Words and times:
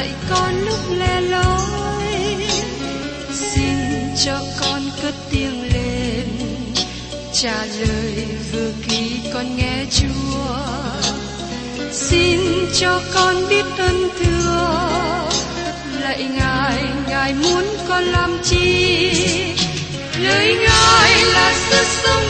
dạy 0.00 0.10
con 0.30 0.64
lúc 0.64 0.78
lẻ 0.98 1.20
loi 1.20 2.36
xin 3.32 3.76
cho 4.24 4.40
con 4.60 4.82
cất 5.02 5.14
tiếng 5.30 5.62
lên, 5.74 6.28
trả 7.32 7.64
lời 7.64 8.26
vừa 8.52 8.70
khi 8.82 9.20
con 9.34 9.56
nghe 9.56 9.84
chúa. 9.90 10.56
Xin 11.92 12.40
cho 12.78 13.00
con 13.14 13.48
biết 13.48 13.64
ơn 13.78 14.08
thưa, 14.18 15.28
lạy 16.00 16.28
ngài 16.36 16.82
ngài 17.08 17.34
muốn 17.34 17.64
con 17.88 18.04
làm 18.04 18.38
chi? 18.44 19.10
Lời 20.18 20.56
ngài 20.60 21.24
là 21.24 21.54
sức 21.70 21.86
sống 22.02 22.29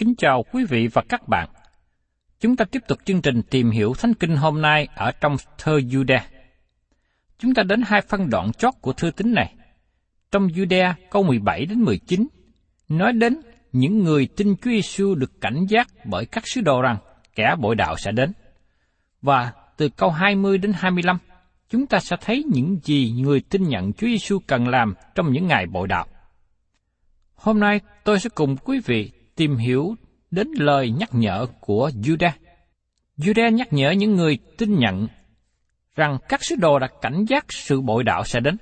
Kính 0.00 0.14
chào 0.18 0.44
quý 0.52 0.64
vị 0.64 0.88
và 0.92 1.02
các 1.08 1.28
bạn. 1.28 1.48
Chúng 2.40 2.56
ta 2.56 2.64
tiếp 2.64 2.82
tục 2.88 2.98
chương 3.04 3.22
trình 3.22 3.42
tìm 3.50 3.70
hiểu 3.70 3.94
Thánh 3.98 4.14
Kinh 4.14 4.36
hôm 4.36 4.62
nay 4.62 4.88
ở 4.94 5.12
trong 5.20 5.36
thơ 5.58 5.78
Jude. 5.78 6.20
Chúng 7.38 7.54
ta 7.54 7.62
đến 7.62 7.82
hai 7.86 8.00
phân 8.00 8.30
đoạn 8.30 8.52
chót 8.52 8.74
của 8.80 8.92
thư 8.92 9.10
tín 9.10 9.34
này. 9.34 9.54
Trong 10.30 10.46
Jude 10.46 10.94
câu 11.10 11.22
17 11.22 11.66
đến 11.66 11.80
19 11.80 12.26
nói 12.88 13.12
đến 13.12 13.40
những 13.72 13.98
người 13.98 14.28
tin 14.36 14.56
Chúa 14.56 14.70
Giêsu 14.70 15.14
được 15.14 15.40
cảnh 15.40 15.66
giác 15.68 15.88
bởi 16.04 16.26
các 16.26 16.44
sứ 16.46 16.60
đồ 16.60 16.82
rằng 16.82 16.96
kẻ 17.34 17.54
bội 17.60 17.74
đạo 17.74 17.96
sẽ 17.98 18.12
đến. 18.12 18.32
Và 19.22 19.52
từ 19.76 19.88
câu 19.88 20.10
20 20.10 20.58
đến 20.58 20.72
25, 20.76 21.18
chúng 21.68 21.86
ta 21.86 22.00
sẽ 22.00 22.16
thấy 22.20 22.44
những 22.52 22.78
gì 22.84 23.10
người 23.10 23.40
tin 23.40 23.68
nhận 23.68 23.92
Chúa 23.92 24.06
Giêsu 24.06 24.38
cần 24.46 24.68
làm 24.68 24.94
trong 25.14 25.32
những 25.32 25.46
ngày 25.46 25.66
bội 25.66 25.88
đạo. 25.88 26.06
Hôm 27.34 27.60
nay 27.60 27.80
tôi 28.04 28.20
sẽ 28.20 28.30
cùng 28.34 28.56
quý 28.56 28.80
vị 28.84 29.10
tìm 29.40 29.56
hiểu 29.56 29.94
đến 30.30 30.48
lời 30.56 30.90
nhắc 30.90 31.08
nhở 31.12 31.46
của 31.60 31.90
Judah. 31.94 32.30
Judah 33.16 33.50
nhắc 33.50 33.72
nhở 33.72 33.90
những 33.90 34.16
người 34.16 34.38
tin 34.58 34.78
nhận 34.78 35.08
rằng 35.96 36.18
các 36.28 36.44
sứ 36.44 36.56
đồ 36.56 36.78
đã 36.78 36.88
cảnh 37.02 37.24
giác 37.28 37.52
sự 37.52 37.80
bội 37.80 38.04
đạo 38.04 38.24
sẽ 38.24 38.40
đến. 38.40 38.56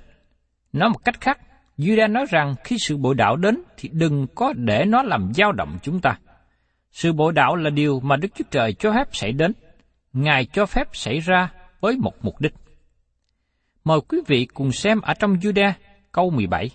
Nói 0.73 0.89
một 0.89 0.99
cách 1.05 1.21
khác, 1.21 1.39
Judah 1.77 2.11
nói 2.11 2.25
rằng 2.29 2.55
khi 2.63 2.75
sự 2.79 2.97
bội 2.97 3.15
đạo 3.15 3.35
đến 3.35 3.61
thì 3.77 3.89
đừng 3.93 4.27
có 4.35 4.53
để 4.53 4.85
nó 4.85 5.03
làm 5.03 5.31
dao 5.33 5.51
động 5.51 5.77
chúng 5.83 6.01
ta. 6.01 6.19
Sự 6.91 7.13
bội 7.13 7.33
đạo 7.33 7.55
là 7.55 7.69
điều 7.69 7.99
mà 7.99 8.15
Đức 8.15 8.27
Chúa 8.35 8.45
Trời 8.51 8.73
cho 8.73 8.93
phép 8.93 9.07
xảy 9.11 9.31
đến. 9.31 9.53
Ngài 10.13 10.45
cho 10.45 10.65
phép 10.65 10.87
xảy 10.93 11.19
ra 11.19 11.51
với 11.79 11.97
một 11.97 12.13
mục 12.21 12.41
đích. 12.41 12.53
Mời 13.83 13.99
quý 14.09 14.17
vị 14.27 14.45
cùng 14.53 14.71
xem 14.71 15.01
ở 15.01 15.13
trong 15.13 15.35
Judah 15.35 15.71
câu 16.11 16.29
17. 16.29 16.69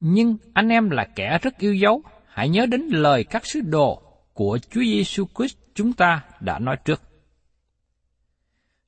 Nhưng 0.00 0.36
anh 0.54 0.68
em 0.68 0.90
là 0.90 1.06
kẻ 1.16 1.38
rất 1.42 1.58
yêu 1.58 1.74
dấu, 1.74 2.02
hãy 2.32 2.48
nhớ 2.48 2.66
đến 2.66 2.80
lời 2.80 3.24
các 3.24 3.46
sứ 3.46 3.60
đồ 3.60 4.02
của 4.32 4.58
Chúa 4.70 4.80
Giêsu 4.80 5.26
Christ 5.36 5.56
chúng 5.74 5.92
ta 5.92 6.24
đã 6.40 6.58
nói 6.58 6.76
trước. 6.84 7.02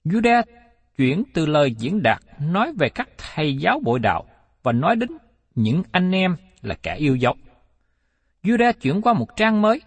Judah 0.05 0.43
chuyển 0.97 1.25
từ 1.35 1.47
lời 1.47 1.75
diễn 1.79 2.03
đạt 2.03 2.23
nói 2.41 2.73
về 2.79 2.89
các 2.89 3.09
thầy 3.19 3.57
giáo 3.57 3.81
bội 3.85 3.99
đạo 3.99 4.25
và 4.63 4.73
nói 4.73 4.97
đến 4.97 5.11
những 5.55 5.83
anh 5.93 6.13
em 6.13 6.37
là 6.63 6.75
kẻ 6.75 6.97
yêu 6.97 7.17
dấu. 7.17 7.35
Judah 8.43 8.73
chuyển 8.73 9.03
qua 9.03 9.13
một 9.13 9.37
trang 9.37 9.63
mới, 9.63 9.81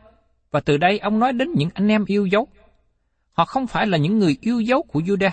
và 0.52 0.60
từ 0.60 0.78
đây 0.78 1.00
ông 1.00 1.20
nói 1.20 1.34
đến 1.34 1.50
những 1.56 1.70
anh 1.74 1.88
em 1.88 2.06
yêu 2.06 2.26
dấu. 2.26 2.48
Họ 3.32 3.46
không 3.46 3.68
phải 3.68 3.88
là 3.88 3.98
những 3.98 4.20
người 4.20 4.38
yêu 4.42 4.60
dấu 4.60 4.84
của 4.84 5.00
Judah. 5.00 5.32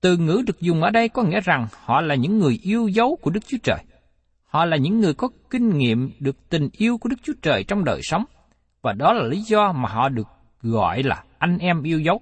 Từ 0.00 0.16
ngữ 0.16 0.42
được 0.46 0.60
dùng 0.60 0.82
ở 0.82 0.90
đây 0.90 1.08
có 1.08 1.22
nghĩa 1.22 1.40
rằng 1.40 1.66
họ 1.72 2.00
là 2.00 2.14
những 2.14 2.38
người 2.38 2.60
yêu 2.62 2.88
dấu 2.88 3.18
của 3.22 3.30
Đức 3.30 3.46
Chúa 3.46 3.58
Trời. 3.62 3.78
Họ 4.50 4.64
là 4.64 4.76
những 4.76 5.00
người 5.00 5.14
có 5.14 5.28
kinh 5.50 5.78
nghiệm 5.78 6.10
được 6.20 6.36
tình 6.48 6.68
yêu 6.72 6.98
của 6.98 7.08
Đức 7.08 7.16
Chúa 7.22 7.32
Trời 7.42 7.64
trong 7.64 7.84
đời 7.84 8.00
sống, 8.02 8.24
và 8.82 8.92
đó 8.92 9.12
là 9.12 9.24
lý 9.24 9.40
do 9.40 9.72
mà 9.72 9.88
họ 9.88 10.08
được 10.08 10.28
gọi 10.62 11.02
là 11.02 11.24
anh 11.38 11.58
em 11.58 11.82
yêu 11.82 12.00
dấu. 12.00 12.20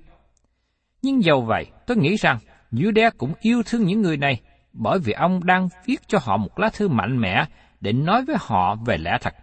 Nhưng 1.02 1.24
dầu 1.24 1.42
vậy, 1.42 1.66
tôi 1.86 1.96
nghĩ 1.96 2.16
rằng 2.16 2.38
Judah 2.72 3.10
cũng 3.18 3.32
yêu 3.40 3.62
thương 3.66 3.84
những 3.84 4.02
người 4.02 4.16
này 4.16 4.40
bởi 4.72 4.98
vì 4.98 5.12
ông 5.12 5.44
đang 5.44 5.68
viết 5.84 6.00
cho 6.06 6.18
họ 6.22 6.36
một 6.36 6.58
lá 6.58 6.70
thư 6.72 6.88
mạnh 6.88 7.20
mẽ 7.20 7.44
để 7.80 7.92
nói 7.92 8.24
với 8.24 8.36
họ 8.40 8.76
về 8.86 8.98
lẽ 8.98 9.18
thật. 9.20 9.34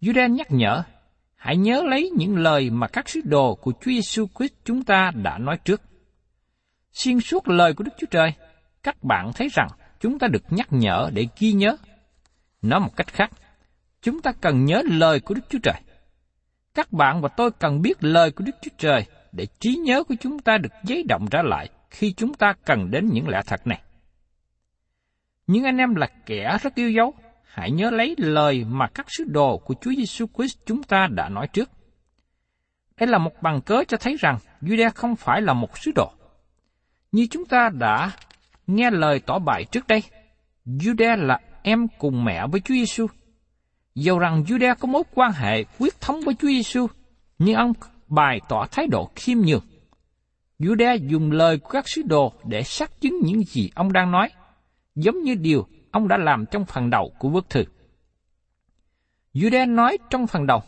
Judah 0.00 0.28
nhắc 0.28 0.46
nhở, 0.50 0.82
hãy 1.36 1.56
nhớ 1.56 1.82
lấy 1.86 2.10
những 2.16 2.36
lời 2.36 2.70
mà 2.70 2.88
các 2.88 3.08
sứ 3.08 3.20
đồ 3.24 3.54
của 3.54 3.72
Chúa 3.72 3.90
Giêsu 3.90 4.26
Christ 4.38 4.52
chúng 4.64 4.82
ta 4.82 5.10
đã 5.22 5.38
nói 5.38 5.58
trước. 5.64 5.82
Xuyên 6.92 7.20
suốt 7.20 7.48
lời 7.48 7.74
của 7.74 7.84
Đức 7.84 7.92
Chúa 7.98 8.06
Trời, 8.10 8.32
các 8.82 9.04
bạn 9.04 9.30
thấy 9.34 9.48
rằng 9.52 9.68
chúng 10.00 10.18
ta 10.18 10.26
được 10.26 10.42
nhắc 10.50 10.68
nhở 10.70 11.10
để 11.14 11.26
ghi 11.38 11.52
nhớ. 11.52 11.76
Nói 12.62 12.80
một 12.80 12.96
cách 12.96 13.12
khác, 13.12 13.30
chúng 14.02 14.22
ta 14.22 14.32
cần 14.40 14.64
nhớ 14.64 14.82
lời 14.86 15.20
của 15.20 15.34
Đức 15.34 15.42
Chúa 15.48 15.58
Trời. 15.62 15.80
Các 16.74 16.92
bạn 16.92 17.20
và 17.20 17.28
tôi 17.28 17.50
cần 17.50 17.82
biết 17.82 18.04
lời 18.04 18.30
của 18.30 18.44
Đức 18.44 18.56
Chúa 18.62 18.74
Trời 18.78 19.06
để 19.32 19.46
trí 19.60 19.74
nhớ 19.74 20.02
của 20.02 20.14
chúng 20.20 20.38
ta 20.38 20.58
được 20.58 20.72
giấy 20.84 21.02
động 21.08 21.26
trở 21.30 21.42
lại 21.42 21.68
khi 21.90 22.12
chúng 22.12 22.34
ta 22.34 22.54
cần 22.64 22.90
đến 22.90 23.08
những 23.12 23.28
lẽ 23.28 23.40
thật 23.46 23.66
này. 23.66 23.80
Nhưng 25.46 25.64
anh 25.64 25.76
em 25.76 25.94
là 25.94 26.06
kẻ 26.26 26.58
rất 26.62 26.74
yêu 26.74 26.90
dấu, 26.90 27.14
hãy 27.44 27.70
nhớ 27.70 27.90
lấy 27.90 28.14
lời 28.18 28.64
mà 28.64 28.88
các 28.94 29.06
sứ 29.08 29.24
đồ 29.24 29.58
của 29.58 29.74
Chúa 29.80 29.92
Giêsu 29.96 30.26
Christ 30.36 30.58
chúng 30.66 30.82
ta 30.82 31.08
đã 31.10 31.28
nói 31.28 31.48
trước. 31.52 31.70
Đây 33.00 33.06
là 33.06 33.18
một 33.18 33.42
bằng 33.42 33.60
cớ 33.60 33.84
cho 33.88 33.96
thấy 33.96 34.16
rằng 34.20 34.38
Judah 34.60 34.90
không 34.94 35.16
phải 35.16 35.42
là 35.42 35.52
một 35.52 35.78
sứ 35.78 35.90
đồ. 35.94 36.12
Như 37.12 37.26
chúng 37.30 37.44
ta 37.44 37.70
đã 37.78 38.10
nghe 38.68 38.90
lời 38.90 39.20
tỏ 39.26 39.38
bài 39.38 39.64
trước 39.64 39.86
đây, 39.86 40.02
Judah 40.66 41.16
là 41.16 41.40
em 41.62 41.86
cùng 41.98 42.24
mẹ 42.24 42.46
với 42.46 42.60
Chúa 42.60 42.74
Giêsu. 42.74 43.06
Dầu 43.94 44.18
rằng 44.18 44.42
Judah 44.42 44.74
có 44.80 44.88
mối 44.88 45.02
quan 45.14 45.32
hệ 45.32 45.64
quyết 45.78 46.00
thống 46.00 46.20
với 46.24 46.34
Chúa 46.34 46.48
Giêsu, 46.48 46.86
nhưng 47.38 47.54
ông 47.54 47.72
bày 48.08 48.40
tỏ 48.48 48.66
thái 48.70 48.86
độ 48.86 49.10
khiêm 49.16 49.38
nhường. 49.38 49.64
Judah 50.58 51.08
dùng 51.08 51.32
lời 51.32 51.58
của 51.58 51.68
các 51.68 51.88
sứ 51.88 52.02
đồ 52.02 52.32
để 52.44 52.62
xác 52.62 53.00
chứng 53.00 53.18
những 53.22 53.42
gì 53.42 53.70
ông 53.74 53.92
đang 53.92 54.10
nói, 54.12 54.30
giống 54.94 55.22
như 55.22 55.34
điều 55.34 55.66
ông 55.90 56.08
đã 56.08 56.16
làm 56.16 56.44
trong 56.50 56.64
phần 56.64 56.90
đầu 56.90 57.12
của 57.18 57.28
bức 57.28 57.50
thư. 57.50 57.64
Judah 59.34 59.74
nói 59.74 59.98
trong 60.10 60.26
phần 60.26 60.46
đầu, 60.46 60.62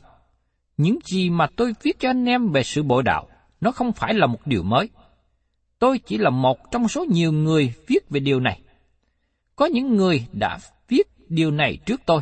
những 0.76 0.98
gì 1.04 1.30
mà 1.30 1.46
tôi 1.56 1.74
viết 1.82 1.98
cho 1.98 2.10
anh 2.10 2.24
em 2.24 2.52
về 2.52 2.62
sự 2.62 2.82
bội 2.82 3.02
đạo, 3.02 3.28
nó 3.60 3.72
không 3.72 3.92
phải 3.92 4.14
là 4.14 4.26
một 4.26 4.46
điều 4.46 4.62
mới. 4.62 4.88
Tôi 5.80 5.98
chỉ 5.98 6.18
là 6.18 6.30
một 6.30 6.70
trong 6.70 6.88
số 6.88 7.04
nhiều 7.04 7.32
người 7.32 7.74
viết 7.86 8.10
về 8.10 8.20
điều 8.20 8.40
này. 8.40 8.60
Có 9.56 9.66
những 9.66 9.96
người 9.96 10.26
đã 10.32 10.58
viết 10.88 11.02
điều 11.28 11.50
này 11.50 11.78
trước 11.86 12.00
tôi. 12.06 12.20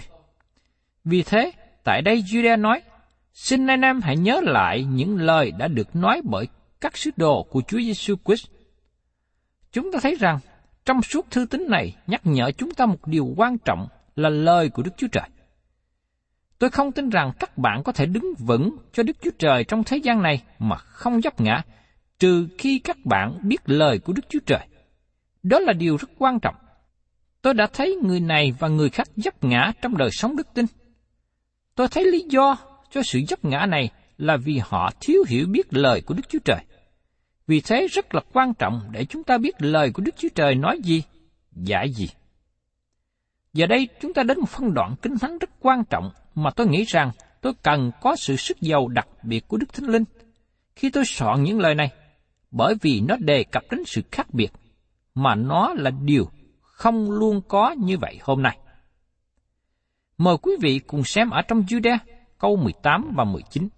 Vì 1.05 1.23
thế, 1.23 1.53
tại 1.85 2.03
đây 2.03 2.23
Judea 2.23 2.61
nói, 2.61 2.83
xin 3.33 3.67
anh 3.67 3.81
em 3.81 4.01
hãy 4.01 4.17
nhớ 4.17 4.41
lại 4.45 4.85
những 4.85 5.17
lời 5.17 5.53
đã 5.59 5.69
được 5.69 5.97
nói 5.97 6.21
bởi 6.25 6.47
các 6.81 6.97
sứ 6.97 7.11
đồ 7.17 7.43
của 7.43 7.63
Chúa 7.69 7.79
Giêsu 7.79 8.15
Christ. 8.25 8.47
Chúng 9.73 9.93
ta 9.93 9.99
thấy 10.03 10.15
rằng, 10.15 10.39
trong 10.85 11.03
suốt 11.03 11.31
thư 11.31 11.47
tín 11.51 11.67
này 11.69 11.97
nhắc 12.07 12.21
nhở 12.25 12.51
chúng 12.51 12.75
ta 12.75 12.87
một 12.87 13.07
điều 13.07 13.35
quan 13.37 13.59
trọng 13.59 13.89
là 14.17 14.29
lời 14.29 14.69
của 14.69 14.83
Đức 14.83 14.91
Chúa 14.97 15.09
Trời. 15.13 15.29
Tôi 16.59 16.71
không 16.71 16.93
tin 16.93 17.11
rằng 17.11 17.33
các 17.39 17.59
bạn 17.59 17.83
có 17.83 17.93
thể 17.93 18.07
đứng 18.07 18.35
vững 18.39 18.77
cho 18.93 19.03
Đức 19.03 19.17
Chúa 19.23 19.31
Trời 19.39 19.65
trong 19.65 19.85
thế 19.85 19.97
gian 19.97 20.23
này 20.23 20.43
mà 20.59 20.77
không 20.77 21.21
dấp 21.21 21.41
ngã, 21.41 21.63
trừ 22.19 22.49
khi 22.59 22.79
các 22.79 22.97
bạn 23.05 23.39
biết 23.43 23.61
lời 23.67 23.99
của 23.99 24.13
Đức 24.13 24.23
Chúa 24.29 24.39
Trời. 24.47 24.67
Đó 25.43 25.59
là 25.59 25.73
điều 25.73 25.97
rất 25.97 26.11
quan 26.19 26.41
trọng. 26.41 26.55
Tôi 27.43 27.55
đã 27.55 27.67
thấy 27.73 27.97
người 28.03 28.21
này 28.21 28.53
và 28.59 28.69
người 28.69 28.91
khác 28.91 29.09
dấp 29.17 29.45
ngã 29.45 29.73
trong 29.83 29.97
đời 29.97 30.11
sống 30.13 30.37
đức 30.37 30.47
tin. 30.55 30.67
Tôi 31.75 31.89
thấy 31.89 32.05
lý 32.05 32.25
do 32.31 32.57
cho 32.91 33.03
sự 33.03 33.21
dấp 33.29 33.45
ngã 33.45 33.67
này 33.67 33.91
là 34.19 34.37
vì 34.37 34.61
họ 34.63 34.91
thiếu 35.01 35.25
hiểu 35.29 35.47
biết 35.47 35.67
lời 35.71 36.01
của 36.01 36.15
Đức 36.15 36.29
Chúa 36.29 36.39
Trời. 36.45 36.61
Vì 37.47 37.61
thế 37.61 37.87
rất 37.91 38.15
là 38.15 38.21
quan 38.33 38.55
trọng 38.55 38.81
để 38.93 39.05
chúng 39.05 39.25
ta 39.25 39.39
biết 39.39 39.55
lời 39.59 39.91
của 39.91 40.03
Đức 40.03 40.15
Chúa 40.17 40.29
Trời 40.35 40.55
nói 40.55 40.79
gì, 40.83 41.03
giải 41.53 41.91
gì. 41.91 42.09
Giờ 43.53 43.67
đây 43.67 43.89
chúng 44.01 44.15
ta 44.15 44.23
đến 44.23 44.41
một 44.41 44.49
phân 44.49 44.75
đoạn 44.75 44.95
kinh 45.03 45.19
thánh 45.19 45.39
rất 45.39 45.51
quan 45.61 45.85
trọng 45.91 46.11
mà 46.35 46.51
tôi 46.51 46.67
nghĩ 46.67 46.85
rằng 46.85 47.11
tôi 47.41 47.53
cần 47.63 47.91
có 48.01 48.17
sự 48.17 48.37
sức 48.37 48.61
giàu 48.61 48.89
đặc 48.89 49.09
biệt 49.23 49.49
của 49.49 49.57
Đức 49.57 49.73
Thánh 49.73 49.87
Linh 49.87 50.05
khi 50.79 50.91
tôi 50.91 51.05
soạn 51.07 51.43
những 51.43 51.61
lời 51.61 51.75
này, 51.75 51.91
bởi 52.51 52.75
vì 52.83 53.01
nó 53.01 53.17
đề 53.17 53.45
cập 53.45 53.63
đến 53.71 53.83
sự 53.87 54.03
khác 54.11 54.27
biệt, 54.33 54.53
mà 55.15 55.35
nó 55.35 55.75
là 55.77 55.91
điều 55.91 56.31
không 56.61 57.11
luôn 57.11 57.41
có 57.49 57.75
như 57.79 57.99
vậy 57.99 58.19
hôm 58.23 58.43
nay. 58.43 58.59
Mời 60.19 60.37
quý 60.43 60.53
vị 60.61 60.79
cùng 60.79 61.05
xem 61.05 61.31
ở 61.31 61.43
trong 61.43 61.61
Jude 61.63 61.99
câu 62.39 62.57
18 62.57 63.13
và 63.17 63.25
19. 63.25 63.69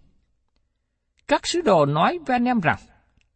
Các 1.29 1.47
sứ 1.47 1.61
đồ 1.61 1.87
nói 1.87 2.19
với 2.27 2.35
anh 2.35 2.45
em 2.45 2.61
rằng, 2.61 2.79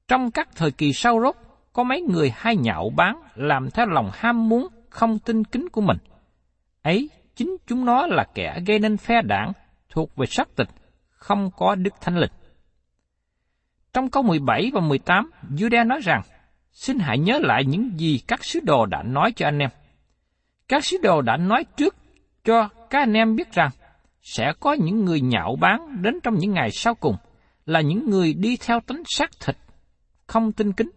trong 0.08 0.30
các 0.30 0.48
thời 0.56 0.70
kỳ 0.70 0.92
sau 0.92 1.20
rốt, 1.20 1.36
có 1.72 1.82
mấy 1.82 2.00
người 2.00 2.32
hay 2.36 2.56
nhạo 2.56 2.90
bán 2.96 3.22
làm 3.34 3.70
theo 3.70 3.86
lòng 3.86 4.10
ham 4.14 4.48
muốn 4.48 4.68
không 4.90 5.18
tin 5.18 5.44
kính 5.44 5.68
của 5.68 5.80
mình. 5.80 5.96
Ấy, 6.82 7.10
chính 7.36 7.56
chúng 7.66 7.84
nó 7.84 8.06
là 8.06 8.24
kẻ 8.34 8.60
gây 8.66 8.78
nên 8.78 8.96
phe 8.96 9.22
đảng 9.22 9.52
thuộc 9.88 10.16
về 10.16 10.26
sắc 10.26 10.48
tịch, 10.56 10.68
không 11.10 11.50
có 11.56 11.74
đức 11.74 11.94
thánh 12.00 12.16
linh. 12.16 12.30
Trong 13.94 14.10
câu 14.10 14.22
17 14.22 14.70
và 14.74 14.80
18, 14.80 15.30
Judah 15.50 15.86
nói 15.86 16.00
rằng, 16.02 16.22
xin 16.72 16.98
hãy 16.98 17.18
nhớ 17.18 17.38
lại 17.42 17.64
những 17.64 17.90
gì 17.96 18.20
các 18.26 18.44
sứ 18.44 18.60
đồ 18.60 18.86
đã 18.86 19.02
nói 19.02 19.32
cho 19.36 19.46
anh 19.46 19.58
em. 19.58 19.70
Các 20.68 20.84
sứ 20.84 20.96
đồ 21.02 21.22
đã 21.22 21.36
nói 21.36 21.64
trước 21.76 21.96
cho 22.44 22.68
các 22.90 22.98
anh 22.98 23.12
em 23.12 23.36
biết 23.36 23.52
rằng, 23.52 23.70
sẽ 24.22 24.52
có 24.60 24.72
những 24.72 25.04
người 25.04 25.20
nhạo 25.20 25.56
báng 25.60 26.02
đến 26.02 26.20
trong 26.22 26.34
những 26.38 26.52
ngày 26.52 26.70
sau 26.70 26.94
cùng, 26.94 27.16
là 27.66 27.80
những 27.80 28.10
người 28.10 28.34
đi 28.34 28.56
theo 28.56 28.80
tính 28.86 29.02
xác 29.06 29.30
thịt, 29.40 29.56
không 30.26 30.52
tin 30.52 30.72
kính. 30.72 30.90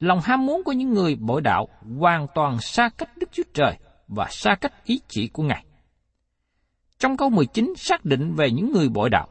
Lòng 0.00 0.20
ham 0.22 0.46
muốn 0.46 0.64
của 0.64 0.72
những 0.72 0.94
người 0.94 1.16
bội 1.16 1.40
đạo 1.40 1.68
hoàn 1.98 2.26
toàn 2.34 2.58
xa 2.60 2.88
cách 2.98 3.10
Đức 3.16 3.28
Chúa 3.32 3.42
Trời 3.54 3.76
và 4.08 4.26
xa 4.30 4.54
cách 4.54 4.84
ý 4.84 5.00
chỉ 5.08 5.28
của 5.28 5.42
Ngài. 5.42 5.64
Trong 6.98 7.16
câu 7.16 7.30
19 7.30 7.72
xác 7.76 8.04
định 8.04 8.34
về 8.34 8.50
những 8.50 8.72
người 8.72 8.88
bội 8.88 9.10
đạo, 9.10 9.28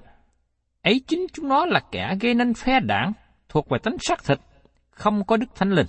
ấy 0.87 1.01
chính 1.07 1.25
chúng 1.33 1.47
nó 1.47 1.65
là 1.65 1.79
kẻ 1.91 2.15
gây 2.21 2.33
nên 2.33 2.53
phe 2.53 2.79
đảng 2.79 3.13
thuộc 3.49 3.69
về 3.69 3.79
tánh 3.83 3.97
xác 3.99 4.23
thịt, 4.23 4.39
không 4.89 5.23
có 5.23 5.37
đức 5.37 5.45
thánh 5.55 5.71
linh. 5.71 5.87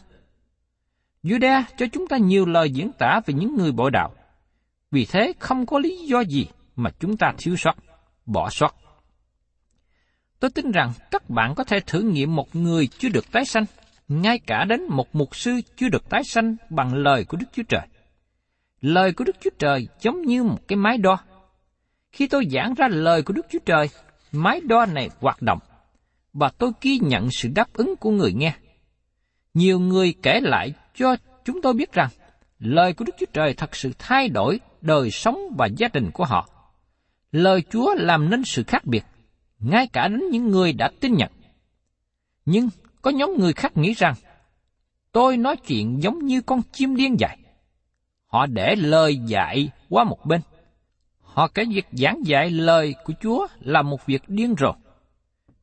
Judah 1.22 1.62
cho 1.76 1.86
chúng 1.92 2.06
ta 2.06 2.16
nhiều 2.16 2.46
lời 2.46 2.70
diễn 2.70 2.90
tả 2.98 3.20
về 3.26 3.34
những 3.34 3.56
người 3.56 3.72
bội 3.72 3.90
đạo. 3.90 4.14
Vì 4.90 5.04
thế 5.04 5.32
không 5.38 5.66
có 5.66 5.78
lý 5.78 6.06
do 6.06 6.20
gì 6.20 6.46
mà 6.76 6.90
chúng 7.00 7.16
ta 7.16 7.32
thiếu 7.38 7.56
sót, 7.56 7.76
bỏ 8.26 8.48
sót. 8.50 8.74
Tôi 10.40 10.50
tin 10.50 10.70
rằng 10.70 10.92
các 11.10 11.30
bạn 11.30 11.54
có 11.54 11.64
thể 11.64 11.80
thử 11.80 12.00
nghiệm 12.00 12.36
một 12.36 12.56
người 12.56 12.86
chưa 12.86 13.08
được 13.08 13.32
tái 13.32 13.44
sanh, 13.44 13.64
ngay 14.08 14.38
cả 14.38 14.64
đến 14.64 14.80
một 14.88 15.08
mục 15.12 15.36
sư 15.36 15.60
chưa 15.76 15.88
được 15.88 16.08
tái 16.10 16.22
sanh 16.24 16.56
bằng 16.70 16.94
lời 16.94 17.24
của 17.24 17.36
Đức 17.36 17.46
Chúa 17.52 17.62
Trời. 17.68 17.86
Lời 18.80 19.12
của 19.12 19.24
Đức 19.24 19.36
Chúa 19.40 19.50
Trời 19.58 19.88
giống 20.00 20.22
như 20.22 20.42
một 20.42 20.68
cái 20.68 20.76
máy 20.76 20.98
đo. 20.98 21.18
Khi 22.12 22.28
tôi 22.28 22.46
giảng 22.50 22.74
ra 22.74 22.88
lời 22.88 23.22
của 23.22 23.32
Đức 23.32 23.46
Chúa 23.50 23.58
Trời, 23.66 23.88
máy 24.32 24.60
đo 24.60 24.86
này 24.86 25.10
hoạt 25.20 25.42
động, 25.42 25.58
và 26.32 26.48
tôi 26.58 26.72
ghi 26.80 26.98
nhận 26.98 27.30
sự 27.30 27.48
đáp 27.54 27.72
ứng 27.72 27.96
của 27.96 28.10
người 28.10 28.32
nghe. 28.32 28.54
Nhiều 29.54 29.80
người 29.80 30.14
kể 30.22 30.40
lại 30.42 30.72
cho 30.94 31.16
chúng 31.44 31.62
tôi 31.62 31.75
biết 31.75 31.92
rằng, 31.92 32.08
lời 32.58 32.92
của 32.92 33.04
Đức 33.04 33.14
Chúa 33.19 33.26
Trời 33.32 33.54
thật 33.54 33.76
sự 33.76 33.92
thay 33.98 34.28
đổi 34.28 34.60
đời 34.80 35.10
sống 35.10 35.38
và 35.56 35.66
gia 35.66 35.88
đình 35.88 36.10
của 36.10 36.25
họ. 36.25 36.48
Lời 37.32 37.62
Chúa 37.70 37.94
làm 37.94 38.30
nên 38.30 38.44
sự 38.44 38.64
khác 38.64 38.84
biệt, 38.84 39.04
ngay 39.58 39.86
cả 39.86 40.08
đến 40.08 40.22
những 40.31 40.48
người 40.48 40.72
đã 40.72 40.90
tin 41.00 41.14
nhận. 41.14 41.31
Nhưng 42.44 42.69
có 43.02 43.10
nhóm 43.10 43.34
người 43.38 43.52
khác 43.52 43.76
nghĩ 43.76 43.94
rằng, 43.94 44.14
tôi 45.12 45.36
nói 45.36 45.56
chuyện 45.56 46.02
giống 46.02 46.19
như 46.19 46.40
con 46.40 46.62
chim 46.72 46.96
điên 46.96 47.16
dạy. 47.20 47.38
Họ 48.26 48.46
để 48.46 48.76
lời 48.76 49.16
dạy 49.16 49.70
qua 49.88 50.04
một 50.04 50.26
bên. 50.26 50.40
Họ 51.34 51.48
kể 51.48 51.64
việc 51.64 51.86
giảng 51.92 52.26
dạy 52.26 52.50
lời 52.50 52.94
của 53.04 53.12
Chúa 53.20 53.46
là 53.60 53.82
một 53.82 54.06
việc 54.06 54.22
điên 54.28 54.54
rồ. 54.58 54.72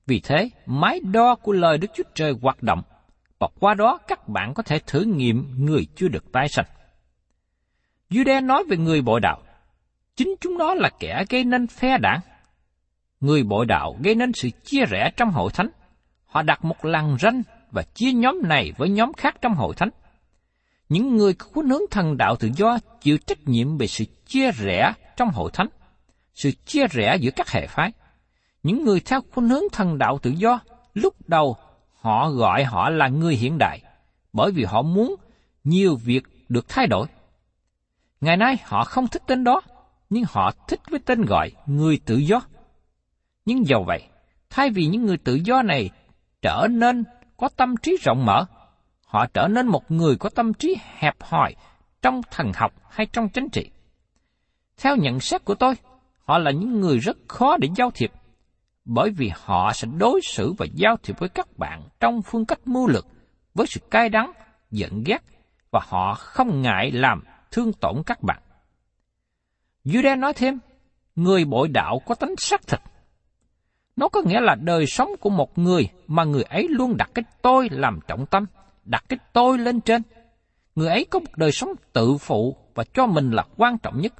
Vì 0.07 0.19
thế, 0.19 0.49
máy 0.65 0.99
đo 0.99 1.35
của 1.35 1.51
lời 1.51 1.77
Đức 1.77 1.87
Chúa 1.95 2.03
Trời 2.15 2.33
hoạt 2.41 2.63
động, 2.63 2.81
và 3.39 3.47
qua 3.59 3.73
đó 3.73 3.99
các 4.07 4.27
bạn 4.27 4.53
có 4.53 4.63
thể 4.63 4.79
thử 4.87 5.01
nghiệm 5.01 5.65
người 5.65 5.87
chưa 5.95 6.07
được 6.07 6.31
tái 6.31 6.47
sanh. 6.47 6.65
Jude 8.09 8.45
nói 8.45 8.63
về 8.69 8.77
người 8.77 9.01
bội 9.01 9.19
đạo. 9.19 9.41
Chính 10.15 10.35
chúng 10.41 10.57
nó 10.57 10.73
là 10.73 10.89
kẻ 10.99 11.25
gây 11.29 11.43
nên 11.43 11.67
phe 11.67 11.97
đảng. 11.97 12.19
Người 13.19 13.43
bội 13.43 13.65
đạo 13.65 13.95
gây 14.03 14.15
nên 14.15 14.31
sự 14.33 14.49
chia 14.63 14.85
rẽ 14.85 15.11
trong 15.17 15.29
hội 15.29 15.51
thánh. 15.53 15.69
Họ 16.25 16.41
đặt 16.41 16.65
một 16.65 16.85
làng 16.85 17.17
ranh 17.19 17.41
và 17.71 17.83
chia 17.83 18.11
nhóm 18.11 18.41
này 18.43 18.71
với 18.77 18.89
nhóm 18.89 19.13
khác 19.13 19.35
trong 19.41 19.53
hội 19.53 19.75
thánh 19.75 19.89
những 20.89 21.15
người 21.15 21.33
có 21.33 21.47
khuynh 21.53 21.69
hướng 21.69 21.81
thần 21.91 22.17
đạo 22.17 22.35
tự 22.35 22.49
do 22.55 22.77
chịu 23.01 23.17
trách 23.17 23.39
nhiệm 23.45 23.77
về 23.77 23.87
sự 23.87 24.05
chia 24.25 24.51
rẽ 24.51 24.93
trong 25.17 25.29
hội 25.29 25.51
thánh, 25.53 25.67
sự 26.33 26.51
chia 26.65 26.87
rẽ 26.87 27.15
giữa 27.15 27.31
các 27.35 27.49
hệ 27.49 27.67
phái. 27.67 27.91
Những 28.63 28.83
người 28.83 28.99
theo 28.99 29.21
khuynh 29.31 29.49
hướng 29.49 29.63
thần 29.71 29.97
đạo 29.97 30.19
tự 30.21 30.29
do, 30.29 30.59
lúc 30.93 31.15
đầu 31.27 31.57
họ 31.93 32.29
gọi 32.29 32.63
họ 32.63 32.89
là 32.89 33.07
người 33.07 33.35
hiện 33.35 33.57
đại, 33.57 33.81
bởi 34.33 34.51
vì 34.51 34.63
họ 34.63 34.81
muốn 34.81 35.15
nhiều 35.63 35.95
việc 35.95 36.23
được 36.49 36.69
thay 36.69 36.87
đổi. 36.87 37.07
Ngày 38.21 38.37
nay 38.37 38.57
họ 38.63 38.83
không 38.83 39.07
thích 39.07 39.23
tên 39.27 39.43
đó, 39.43 39.61
nhưng 40.09 40.23
họ 40.27 40.51
thích 40.67 40.79
với 40.89 40.99
tên 40.99 41.25
gọi 41.25 41.51
người 41.65 41.99
tự 42.05 42.17
do. 42.17 42.41
Nhưng 43.45 43.67
dầu 43.67 43.83
vậy, 43.83 44.03
thay 44.49 44.69
vì 44.69 44.85
những 44.85 45.05
người 45.05 45.17
tự 45.17 45.35
do 45.35 45.61
này 45.61 45.89
trở 46.41 46.67
nên 46.71 47.03
có 47.37 47.49
tâm 47.57 47.77
trí 47.77 47.97
rộng 48.03 48.25
mở, 48.25 48.45
họ 49.15 49.25
trở 49.33 49.47
nên 49.47 49.67
một 49.67 49.91
người 49.91 50.15
có 50.15 50.29
tâm 50.29 50.53
trí 50.53 50.77
hẹp 50.97 51.15
hòi 51.19 51.55
trong 52.01 52.21
thần 52.31 52.51
học 52.55 52.73
hay 52.89 53.07
trong 53.13 53.29
chính 53.29 53.49
trị. 53.49 53.69
Theo 54.77 54.95
nhận 54.95 55.19
xét 55.19 55.45
của 55.45 55.55
tôi, 55.55 55.73
họ 56.25 56.37
là 56.37 56.51
những 56.51 56.81
người 56.81 56.97
rất 56.97 57.17
khó 57.27 57.57
để 57.57 57.69
giao 57.75 57.91
thiệp, 57.91 58.11
bởi 58.85 59.09
vì 59.09 59.31
họ 59.35 59.73
sẽ 59.73 59.87
đối 59.97 60.21
xử 60.23 60.53
và 60.53 60.65
giao 60.73 60.97
thiệp 61.03 61.19
với 61.19 61.29
các 61.29 61.57
bạn 61.57 61.83
trong 61.99 62.21
phương 62.21 62.45
cách 62.45 62.59
mưu 62.65 62.87
lược, 62.87 63.07
với 63.53 63.67
sự 63.67 63.79
cay 63.91 64.09
đắng, 64.09 64.31
giận 64.71 65.03
ghét, 65.05 65.19
và 65.71 65.79
họ 65.87 66.13
không 66.13 66.61
ngại 66.61 66.91
làm 66.91 67.23
thương 67.51 67.73
tổn 67.73 68.03
các 68.05 68.23
bạn. 68.23 68.41
Jude 69.85 70.19
nói 70.19 70.33
thêm, 70.33 70.59
người 71.15 71.45
bội 71.45 71.67
đạo 71.67 72.01
có 72.05 72.15
tính 72.15 72.33
xác 72.37 72.67
thịt. 72.67 72.79
Nó 73.95 74.07
có 74.07 74.21
nghĩa 74.25 74.41
là 74.41 74.55
đời 74.55 74.85
sống 74.85 75.09
của 75.19 75.29
một 75.29 75.57
người 75.57 75.89
mà 76.07 76.23
người 76.23 76.43
ấy 76.43 76.67
luôn 76.69 76.97
đặt 76.97 77.09
cái 77.13 77.25
tôi 77.41 77.67
làm 77.71 77.99
trọng 78.07 78.25
tâm, 78.25 78.45
đặt 78.85 79.03
cái 79.09 79.19
tôi 79.33 79.57
lên 79.57 79.81
trên. 79.81 80.01
Người 80.75 80.87
ấy 80.87 81.05
có 81.05 81.19
một 81.19 81.37
đời 81.37 81.51
sống 81.51 81.69
tự 81.93 82.17
phụ 82.17 82.57
và 82.75 82.83
cho 82.93 83.05
mình 83.05 83.31
là 83.31 83.43
quan 83.57 83.77
trọng 83.77 84.01
nhất. 84.01 84.13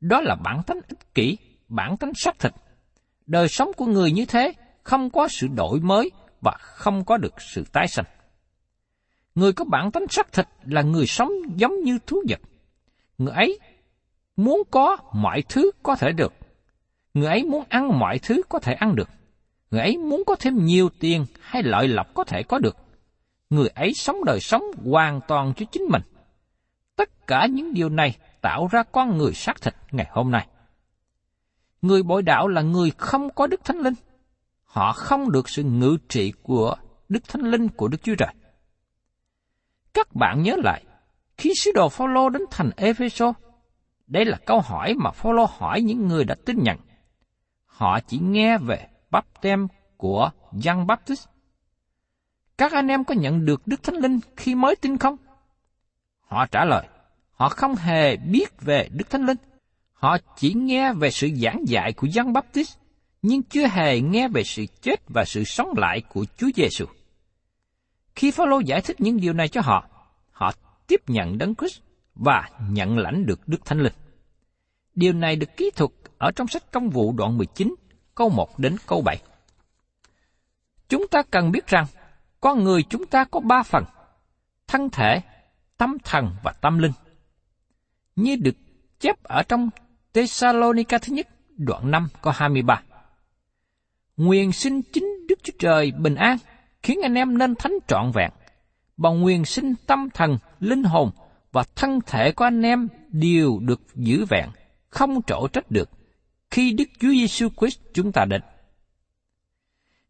Đó 0.00 0.20
là 0.20 0.34
bản 0.34 0.62
tính 0.66 0.80
ích 0.88 1.14
kỷ, 1.14 1.38
bản 1.68 1.96
tính 1.96 2.12
xác 2.14 2.38
thịt. 2.38 2.52
Đời 3.26 3.48
sống 3.48 3.72
của 3.76 3.86
người 3.86 4.12
như 4.12 4.24
thế 4.24 4.52
không 4.82 5.10
có 5.10 5.28
sự 5.28 5.46
đổi 5.56 5.80
mới 5.80 6.10
và 6.40 6.56
không 6.60 7.04
có 7.04 7.16
được 7.16 7.40
sự 7.40 7.64
tái 7.72 7.88
sanh. 7.88 8.04
Người 9.34 9.52
có 9.52 9.64
bản 9.64 9.92
tính 9.92 10.06
xác 10.10 10.32
thịt 10.32 10.46
là 10.64 10.82
người 10.82 11.06
sống 11.06 11.32
giống 11.56 11.82
như 11.82 11.98
thú 12.06 12.22
vật. 12.28 12.40
Người 13.18 13.34
ấy 13.34 13.58
muốn 14.36 14.62
có 14.70 14.96
mọi 15.12 15.42
thứ 15.48 15.70
có 15.82 15.96
thể 15.96 16.12
được. 16.12 16.32
Người 17.14 17.26
ấy 17.26 17.44
muốn 17.44 17.64
ăn 17.68 17.98
mọi 17.98 18.18
thứ 18.18 18.42
có 18.48 18.58
thể 18.58 18.72
ăn 18.72 18.94
được. 18.94 19.08
Người 19.70 19.80
ấy 19.80 19.96
muốn 19.96 20.22
có 20.26 20.36
thêm 20.40 20.64
nhiều 20.64 20.88
tiền 21.00 21.26
hay 21.40 21.62
lợi 21.62 21.88
lộc 21.88 22.14
có 22.14 22.24
thể 22.24 22.42
có 22.42 22.58
được 22.58 22.76
người 23.52 23.68
ấy 23.68 23.94
sống 23.94 24.24
đời 24.24 24.40
sống 24.40 24.62
hoàn 24.84 25.20
toàn 25.28 25.52
cho 25.56 25.66
chính 25.72 25.82
mình. 25.82 26.02
Tất 26.96 27.26
cả 27.26 27.46
những 27.46 27.74
điều 27.74 27.88
này 27.88 28.16
tạo 28.40 28.68
ra 28.70 28.82
con 28.82 29.18
người 29.18 29.32
xác 29.32 29.62
thịt 29.62 29.74
ngày 29.90 30.06
hôm 30.10 30.30
nay. 30.30 30.46
Người 31.82 32.02
bội 32.02 32.22
đạo 32.22 32.48
là 32.48 32.62
người 32.62 32.90
không 32.98 33.30
có 33.34 33.46
Đức 33.46 33.64
Thánh 33.64 33.78
Linh. 33.78 33.94
Họ 34.64 34.92
không 34.92 35.32
được 35.32 35.48
sự 35.48 35.62
ngự 35.62 35.96
trị 36.08 36.32
của 36.42 36.76
Đức 37.08 37.28
Thánh 37.28 37.42
Linh 37.42 37.68
của 37.68 37.88
Đức 37.88 38.02
Chúa 38.02 38.14
Trời. 38.14 38.34
Các 39.94 40.14
bạn 40.14 40.42
nhớ 40.42 40.56
lại, 40.64 40.84
khi 41.36 41.52
sứ 41.56 41.70
đồ 41.74 41.88
Phaolô 41.88 42.28
đến 42.28 42.42
thành 42.50 42.70
Epheso, 42.76 43.32
đây 44.06 44.24
là 44.24 44.38
câu 44.46 44.60
hỏi 44.60 44.94
mà 44.94 45.10
Phaolô 45.10 45.46
hỏi 45.58 45.80
những 45.82 46.08
người 46.08 46.24
đã 46.24 46.34
tin 46.46 46.62
nhận. 46.62 46.78
Họ 47.66 48.00
chỉ 48.00 48.18
nghe 48.18 48.58
về 48.58 48.88
bắp 49.10 49.26
tem 49.40 49.68
của 49.96 50.30
Giăng 50.52 50.86
Baptist. 50.86 51.31
Các 52.58 52.72
anh 52.72 52.88
em 52.88 53.04
có 53.04 53.14
nhận 53.14 53.44
được 53.44 53.66
Đức 53.66 53.82
Thánh 53.82 53.96
Linh 53.96 54.20
khi 54.36 54.54
mới 54.54 54.76
tin 54.76 54.98
không? 54.98 55.16
Họ 56.20 56.46
trả 56.46 56.64
lời, 56.64 56.86
họ 57.32 57.48
không 57.48 57.74
hề 57.74 58.16
biết 58.16 58.60
về 58.60 58.88
Đức 58.92 59.10
Thánh 59.10 59.26
Linh. 59.26 59.38
Họ 59.92 60.16
chỉ 60.36 60.54
nghe 60.54 60.92
về 60.92 61.10
sự 61.10 61.28
giảng 61.36 61.64
dạy 61.66 61.92
của 61.92 62.06
Giăng 62.06 62.32
Baptist, 62.32 62.78
nhưng 63.22 63.42
chưa 63.42 63.66
hề 63.66 64.00
nghe 64.00 64.28
về 64.28 64.44
sự 64.44 64.66
chết 64.82 65.00
và 65.08 65.24
sự 65.24 65.44
sống 65.44 65.68
lại 65.76 66.02
của 66.08 66.24
Chúa 66.36 66.48
Giêsu. 66.54 66.86
Khi 68.14 68.30
Phaolô 68.30 68.60
giải 68.60 68.80
thích 68.80 69.00
những 69.00 69.20
điều 69.20 69.32
này 69.32 69.48
cho 69.48 69.60
họ, 69.60 69.88
họ 70.30 70.52
tiếp 70.86 71.00
nhận 71.06 71.38
Đấng 71.38 71.54
Christ 71.54 71.80
và 72.14 72.48
nhận 72.68 72.98
lãnh 72.98 73.26
được 73.26 73.48
Đức 73.48 73.64
Thánh 73.64 73.80
Linh. 73.80 73.92
Điều 74.94 75.12
này 75.12 75.36
được 75.36 75.56
ký 75.56 75.70
thuật 75.76 75.90
ở 76.18 76.30
trong 76.36 76.48
sách 76.48 76.72
công 76.72 76.90
vụ 76.90 77.12
đoạn 77.12 77.38
19, 77.38 77.74
câu 78.14 78.28
1 78.28 78.58
đến 78.58 78.76
câu 78.86 79.02
7. 79.02 79.18
Chúng 80.88 81.08
ta 81.08 81.22
cần 81.30 81.52
biết 81.52 81.66
rằng, 81.66 81.86
con 82.42 82.64
người 82.64 82.82
chúng 82.82 83.06
ta 83.06 83.24
có 83.24 83.40
ba 83.40 83.62
phần, 83.62 83.84
thân 84.66 84.90
thể, 84.90 85.20
tâm 85.76 85.96
thần 86.04 86.30
và 86.42 86.52
tâm 86.52 86.78
linh. 86.78 86.92
Như 88.16 88.36
được 88.36 88.56
chép 89.00 89.22
ở 89.22 89.42
trong 89.42 89.70
Thessalonica 90.14 90.98
thứ 90.98 91.12
nhất, 91.12 91.28
đoạn 91.56 91.90
5 91.90 92.08
câu 92.22 92.32
23. 92.36 92.82
Nguyện 94.16 94.52
sinh 94.52 94.82
chính 94.92 95.26
Đức 95.28 95.38
Chúa 95.42 95.52
Trời 95.58 95.92
bình 95.98 96.14
an, 96.14 96.36
khiến 96.82 96.98
anh 97.02 97.14
em 97.14 97.38
nên 97.38 97.54
thánh 97.54 97.72
trọn 97.88 98.10
vẹn. 98.14 98.30
Bằng 98.96 99.20
nguyện 99.20 99.44
sinh 99.44 99.74
tâm 99.86 100.10
thần, 100.14 100.38
linh 100.60 100.84
hồn 100.84 101.10
và 101.52 101.64
thân 101.76 101.98
thể 102.06 102.32
của 102.32 102.44
anh 102.44 102.62
em 102.62 102.88
đều 103.08 103.58
được 103.60 103.80
giữ 103.94 104.24
vẹn, 104.24 104.48
không 104.88 105.22
trổ 105.22 105.48
trách 105.48 105.70
được, 105.70 105.90
khi 106.50 106.72
Đức 106.72 106.88
Chúa 107.00 107.08
Giêsu 107.08 107.48
Christ 107.60 107.80
chúng 107.94 108.12
ta 108.12 108.24
đến. 108.24 108.42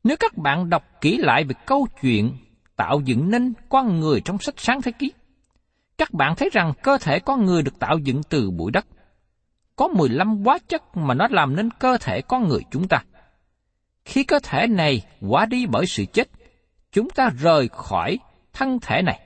Nếu 0.04 0.16
các 0.20 0.36
bạn 0.36 0.70
đọc 0.70 0.84
kỹ 1.00 1.18
lại 1.18 1.44
về 1.44 1.54
câu 1.66 1.86
chuyện 2.02 2.36
tạo 2.76 3.00
dựng 3.04 3.30
nên 3.30 3.52
con 3.68 4.00
người 4.00 4.20
trong 4.20 4.38
sách 4.38 4.54
sáng 4.56 4.82
thế 4.82 4.92
ký, 4.92 5.12
các 5.98 6.12
bạn 6.12 6.34
thấy 6.36 6.50
rằng 6.52 6.72
cơ 6.82 6.98
thể 6.98 7.18
con 7.18 7.44
người 7.44 7.62
được 7.62 7.78
tạo 7.78 7.98
dựng 7.98 8.22
từ 8.28 8.50
bụi 8.50 8.70
đất. 8.72 8.86
Có 9.76 9.88
15 9.88 10.44
hóa 10.44 10.58
chất 10.68 10.96
mà 10.96 11.14
nó 11.14 11.26
làm 11.30 11.56
nên 11.56 11.70
cơ 11.70 11.98
thể 12.00 12.20
con 12.22 12.48
người 12.48 12.60
chúng 12.70 12.88
ta. 12.88 13.04
Khi 14.04 14.24
cơ 14.24 14.38
thể 14.42 14.66
này 14.66 15.02
quá 15.20 15.46
đi 15.46 15.66
bởi 15.66 15.86
sự 15.86 16.04
chết, 16.04 16.28
chúng 16.92 17.10
ta 17.10 17.30
rời 17.40 17.68
khỏi 17.68 18.18
thân 18.52 18.78
thể 18.80 19.02
này. 19.02 19.20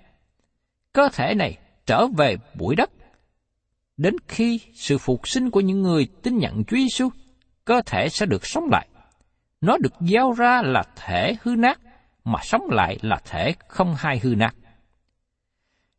Cơ 0.92 1.08
thể 1.12 1.34
này 1.34 1.58
trở 1.86 2.06
về 2.06 2.36
bụi 2.58 2.76
đất. 2.76 2.90
Đến 3.96 4.16
khi 4.28 4.60
sự 4.74 4.98
phục 4.98 5.28
sinh 5.28 5.50
của 5.50 5.60
những 5.60 5.82
người 5.82 6.08
tin 6.22 6.38
nhận 6.38 6.64
Chúa 6.64 6.76
Giêsu, 6.76 7.08
cơ 7.64 7.82
thể 7.86 8.08
sẽ 8.08 8.26
được 8.26 8.46
sống 8.46 8.68
lại. 8.70 8.88
Nó 9.60 9.76
được 9.78 9.92
giao 10.00 10.32
ra 10.32 10.62
là 10.62 10.82
thể 10.96 11.36
hư 11.42 11.54
nát, 11.56 11.80
mà 12.24 12.38
sống 12.42 12.62
lại 12.70 12.98
là 13.02 13.20
thể 13.24 13.54
không 13.68 13.94
hai 13.98 14.18
hư 14.18 14.34
nát. 14.34 14.54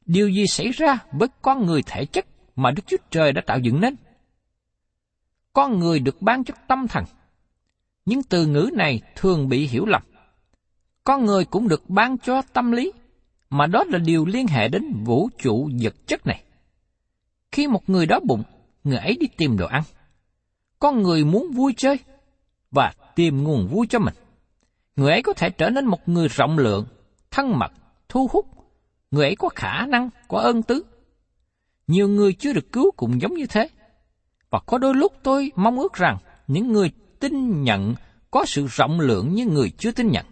Điều 0.06 0.30
gì 0.30 0.48
xảy 0.48 0.72
ra 0.72 1.00
với 1.12 1.28
con 1.42 1.66
người 1.66 1.82
thể 1.86 2.06
chất 2.06 2.26
mà 2.56 2.72
Đức 2.72 2.84
Chúa 2.88 2.98
Trời 3.12 3.32
đã 3.32 3.42
tạo 3.46 3.60
dựng 3.60 3.82
nên? 3.82 3.96
Con 5.54 5.80
người 5.80 6.00
được 6.00 6.22
ban 6.22 6.44
cho 6.44 6.54
tâm 6.68 6.88
thần. 6.88 7.04
Nhưng 8.06 8.24
từ 8.24 8.46
ngữ 8.46 8.70
này 8.74 9.02
thường 9.16 9.50
bị 9.50 9.68
hiểu 9.68 9.86
lầm. 9.86 10.02
Con 11.04 11.26
người 11.26 11.46
cũng 11.46 11.68
được 11.68 11.90
ban 11.90 12.18
cho 12.18 12.42
tâm 12.54 12.72
lý, 12.72 12.94
mà 13.50 13.68
đó 13.68 13.84
là 13.88 13.98
điều 13.98 14.26
liên 14.26 14.48
hệ 14.48 14.68
đến 14.68 15.04
vũ 15.04 15.30
trụ 15.38 15.70
vật 15.82 15.96
chất 16.08 16.28
này. 16.28 16.44
Khi 17.52 17.68
một 17.68 17.90
người 17.90 18.06
đói 18.06 18.20
bụng, 18.28 18.44
người 18.84 18.98
ấy 18.98 19.18
đi 19.20 19.28
tìm 19.38 19.58
đồ 19.58 19.68
ăn. 19.68 19.84
Con 20.80 21.02
người 21.02 21.26
muốn 21.26 21.52
vui 21.52 21.74
chơi 21.78 22.00
và 22.72 22.94
tìm 23.16 23.44
nguồn 23.44 23.68
vui 23.68 23.88
cho 23.90 24.00
mình. 24.00 24.14
Người 24.96 25.12
ấy 25.12 25.22
có 25.22 25.34
thể 25.34 25.50
trở 25.50 25.70
nên 25.70 25.86
một 25.86 26.10
người 26.10 26.28
rộng 26.28 26.58
lượng, 26.58 26.86
thân 27.32 27.60
mật, 27.60 27.72
thu 28.10 28.30
hút. 28.32 28.46
Người 29.12 29.26
ấy 29.26 29.36
có 29.36 29.50
khả 29.56 29.86
năng, 29.86 30.10
có 30.28 30.40
ơn 30.40 30.64
tứ. 30.64 30.86
Nhiều 31.88 32.08
người 32.08 32.34
chưa 32.34 32.54
được 32.54 32.72
cứu 32.72 32.92
cũng 32.92 33.22
giống 33.22 33.34
như 33.34 33.46
thế. 33.46 33.70
Và 34.50 34.60
có 34.66 34.78
đôi 34.78 34.94
lúc 34.96 35.14
tôi 35.24 35.52
mong 35.56 35.80
ước 35.80 35.94
rằng 35.94 36.18
những 36.48 36.72
người 36.72 36.92
tin 37.20 37.64
nhận 37.64 37.96
có 38.32 38.46
sự 38.46 38.68
rộng 38.68 39.00
lượng 39.00 39.34
như 39.34 39.46
người 39.46 39.72
chưa 39.78 39.92
tin 39.92 40.12
nhận. 40.12 40.26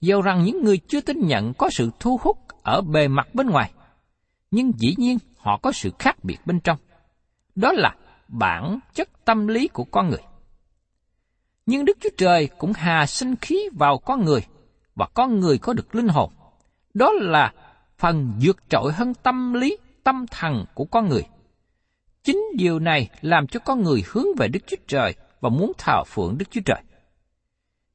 Dầu 0.00 0.22
rằng 0.22 0.44
những 0.44 0.64
người 0.64 0.78
chưa 0.88 1.00
tin 1.00 1.26
nhận 1.26 1.54
có 1.54 1.70
sự 1.70 1.90
thu 2.00 2.20
hút 2.22 2.38
ở 2.62 2.80
bề 2.80 3.08
mặt 3.08 3.34
bên 3.34 3.50
ngoài, 3.50 3.72
nhưng 4.50 4.72
dĩ 4.76 4.94
nhiên 4.98 5.18
họ 5.38 5.58
có 5.62 5.72
sự 5.72 5.90
khác 5.98 6.24
biệt 6.24 6.38
bên 6.46 6.60
trong. 6.60 6.78
Đó 7.54 7.72
là 7.72 7.94
bản 8.28 8.78
chất 8.94 9.24
tâm 9.24 9.46
lý 9.46 9.68
của 9.68 9.84
con 9.84 10.08
người. 10.08 10.22
Nhưng 11.66 11.84
Đức 11.84 11.98
Chúa 12.00 12.10
Trời 12.16 12.48
cũng 12.58 12.72
hà 12.72 13.06
sinh 13.06 13.36
khí 13.36 13.68
vào 13.72 13.98
con 13.98 14.24
người, 14.24 14.40
và 14.94 15.06
con 15.14 15.40
người 15.40 15.58
có 15.58 15.72
được 15.72 15.94
linh 15.94 16.08
hồn. 16.08 16.32
Đó 16.94 17.12
là 17.12 17.52
phần 17.98 18.32
vượt 18.42 18.56
trội 18.68 18.92
hơn 18.92 19.14
tâm 19.14 19.52
lý, 19.52 19.76
tâm 20.04 20.26
thần 20.30 20.64
của 20.74 20.84
con 20.84 21.08
người. 21.08 21.22
Chính 22.22 22.42
điều 22.56 22.78
này 22.78 23.10
làm 23.20 23.46
cho 23.46 23.60
con 23.60 23.82
người 23.82 24.04
hướng 24.06 24.26
về 24.38 24.48
Đức 24.48 24.60
Chúa 24.66 24.76
Trời 24.86 25.14
và 25.40 25.48
muốn 25.48 25.72
thờ 25.78 26.04
phượng 26.04 26.38
Đức 26.38 26.50
Chúa 26.50 26.60
Trời. 26.64 26.82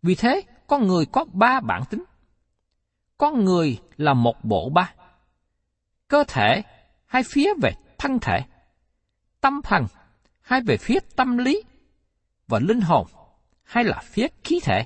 Vì 0.01 0.15
thế, 0.15 0.41
con 0.67 0.87
người 0.87 1.05
có 1.05 1.25
ba 1.33 1.59
bản 1.59 1.83
tính. 1.89 2.03
Con 3.17 3.45
người 3.45 3.79
là 3.97 4.13
một 4.13 4.43
bộ 4.43 4.69
ba. 4.69 4.93
Cơ 6.07 6.23
thể, 6.27 6.63
hai 7.05 7.23
phía 7.23 7.53
về 7.61 7.71
thân 7.97 8.19
thể. 8.19 8.41
Tâm 9.41 9.61
thần, 9.63 9.85
hai 10.41 10.61
về 10.61 10.77
phía 10.77 10.99
tâm 11.15 11.37
lý. 11.37 11.63
Và 12.47 12.59
linh 12.59 12.81
hồn, 12.81 13.07
hay 13.65 13.83
là 13.83 14.01
phía 14.03 14.27
khí 14.43 14.59
thể. 14.63 14.85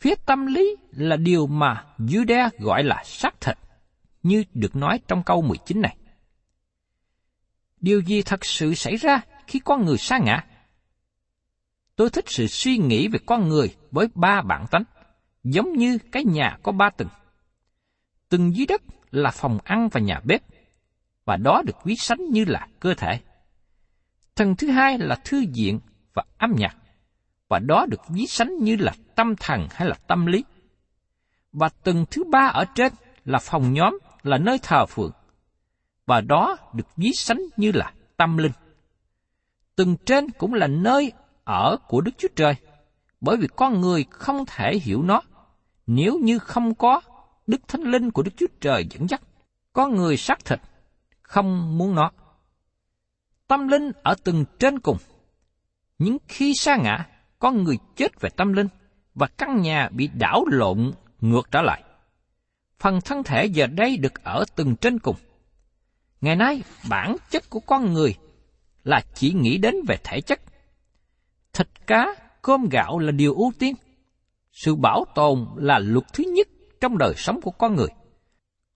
Phía 0.00 0.14
tâm 0.26 0.46
lý 0.46 0.76
là 0.90 1.16
điều 1.16 1.46
mà 1.46 1.84
Judea 1.98 2.50
gọi 2.58 2.84
là 2.84 3.02
xác 3.04 3.40
thịt, 3.40 3.58
như 4.22 4.44
được 4.54 4.76
nói 4.76 5.00
trong 5.08 5.22
câu 5.22 5.42
19 5.42 5.80
này. 5.80 5.96
Điều 7.80 8.00
gì 8.00 8.22
thật 8.22 8.44
sự 8.44 8.74
xảy 8.74 8.96
ra 8.96 9.20
khi 9.46 9.58
con 9.58 9.84
người 9.84 9.98
sa 9.98 10.18
ngã? 10.18 10.44
Tôi 11.96 12.10
thích 12.10 12.24
sự 12.28 12.46
suy 12.46 12.78
nghĩ 12.78 13.08
về 13.08 13.18
con 13.26 13.48
người 13.48 13.76
với 13.90 14.06
ba 14.14 14.42
bản 14.42 14.66
tánh, 14.70 14.84
giống 15.44 15.72
như 15.72 15.98
cái 16.12 16.24
nhà 16.24 16.58
có 16.62 16.72
ba 16.72 16.90
tầng. 16.90 17.08
Tầng 18.28 18.56
dưới 18.56 18.66
đất 18.66 18.82
là 19.10 19.30
phòng 19.30 19.58
ăn 19.64 19.88
và 19.92 20.00
nhà 20.00 20.20
bếp, 20.24 20.42
và 21.24 21.36
đó 21.36 21.62
được 21.66 21.84
ví 21.84 21.96
sánh 21.96 22.30
như 22.30 22.44
là 22.44 22.68
cơ 22.80 22.94
thể. 22.94 23.20
Tầng 24.34 24.56
thứ 24.56 24.70
hai 24.70 24.98
là 24.98 25.16
thư 25.24 25.44
viện 25.54 25.80
và 26.14 26.24
âm 26.38 26.52
nhạc, 26.56 26.76
và 27.52 27.58
đó 27.58 27.86
được 27.88 28.00
ví 28.08 28.26
sánh 28.26 28.58
như 28.58 28.76
là 28.76 28.92
tâm 29.14 29.36
thần 29.36 29.68
hay 29.70 29.88
là 29.88 29.94
tâm 30.06 30.26
lý. 30.26 30.44
Và 31.52 31.68
tầng 31.68 32.04
thứ 32.10 32.24
ba 32.24 32.46
ở 32.46 32.64
trên 32.74 32.92
là 33.24 33.38
phòng 33.38 33.72
nhóm, 33.72 33.98
là 34.22 34.38
nơi 34.38 34.58
thờ 34.62 34.86
phượng, 34.86 35.12
và 36.06 36.20
đó 36.20 36.56
được 36.72 36.86
ví 36.96 37.12
sánh 37.12 37.40
như 37.56 37.72
là 37.74 37.92
tâm 38.16 38.36
linh. 38.36 38.52
Tầng 39.76 39.96
trên 40.06 40.30
cũng 40.30 40.54
là 40.54 40.66
nơi 40.66 41.12
ở 41.44 41.76
của 41.88 42.00
Đức 42.00 42.10
Chúa 42.18 42.28
Trời, 42.36 42.54
bởi 43.20 43.36
vì 43.36 43.46
con 43.56 43.80
người 43.80 44.04
không 44.10 44.44
thể 44.46 44.78
hiểu 44.78 45.02
nó 45.02 45.22
nếu 45.86 46.18
như 46.18 46.38
không 46.38 46.74
có 46.74 47.00
Đức 47.46 47.68
Thánh 47.68 47.82
Linh 47.82 48.10
của 48.10 48.22
Đức 48.22 48.32
Chúa 48.36 48.46
Trời 48.60 48.86
dẫn 48.90 49.08
dắt. 49.08 49.22
có 49.72 49.88
người 49.88 50.16
xác 50.16 50.44
thịt 50.44 50.60
không 51.22 51.78
muốn 51.78 51.94
nó. 51.94 52.10
Tâm 53.46 53.68
linh 53.68 53.92
ở 54.02 54.14
từng 54.24 54.44
trên 54.58 54.80
cùng. 54.80 54.96
Nhưng 55.98 56.18
khi 56.28 56.54
sa 56.54 56.76
ngã, 56.76 57.06
con 57.42 57.64
người 57.64 57.78
chết 57.96 58.20
về 58.20 58.30
tâm 58.36 58.52
linh 58.52 58.68
và 59.14 59.26
căn 59.26 59.62
nhà 59.62 59.88
bị 59.88 60.10
đảo 60.14 60.44
lộn 60.50 60.92
ngược 61.20 61.50
trở 61.50 61.62
lại. 61.62 61.82
Phần 62.78 63.00
thân 63.04 63.22
thể 63.22 63.46
giờ 63.46 63.66
đây 63.66 63.96
được 63.96 64.24
ở 64.24 64.44
từng 64.56 64.76
trên 64.76 64.98
cùng. 64.98 65.16
Ngày 66.20 66.36
nay, 66.36 66.62
bản 66.88 67.16
chất 67.30 67.50
của 67.50 67.60
con 67.60 67.92
người 67.92 68.14
là 68.84 69.00
chỉ 69.14 69.32
nghĩ 69.32 69.58
đến 69.58 69.74
về 69.88 69.96
thể 70.04 70.20
chất. 70.20 70.40
Thịt 71.52 71.68
cá, 71.86 72.14
cơm 72.42 72.68
gạo 72.68 72.98
là 72.98 73.10
điều 73.10 73.34
ưu 73.34 73.52
tiên. 73.58 73.74
Sự 74.52 74.74
bảo 74.74 75.04
tồn 75.14 75.46
là 75.56 75.78
luật 75.78 76.04
thứ 76.12 76.24
nhất 76.24 76.48
trong 76.80 76.98
đời 76.98 77.14
sống 77.16 77.40
của 77.40 77.50
con 77.50 77.76
người. 77.76 77.88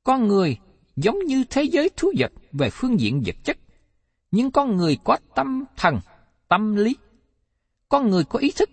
Con 0.04 0.26
người 0.28 0.58
giống 0.96 1.18
như 1.18 1.44
thế 1.50 1.62
giới 1.62 1.90
thú 1.96 2.12
vật 2.18 2.32
về 2.52 2.70
phương 2.70 3.00
diện 3.00 3.22
vật 3.26 3.36
chất, 3.44 3.56
nhưng 4.30 4.50
con 4.50 4.76
người 4.76 4.98
có 5.04 5.16
tâm 5.34 5.64
thần, 5.76 6.00
tâm 6.48 6.76
lý. 6.76 6.96
Con 7.88 8.10
người 8.10 8.24
có 8.24 8.38
ý 8.38 8.52
thức. 8.56 8.70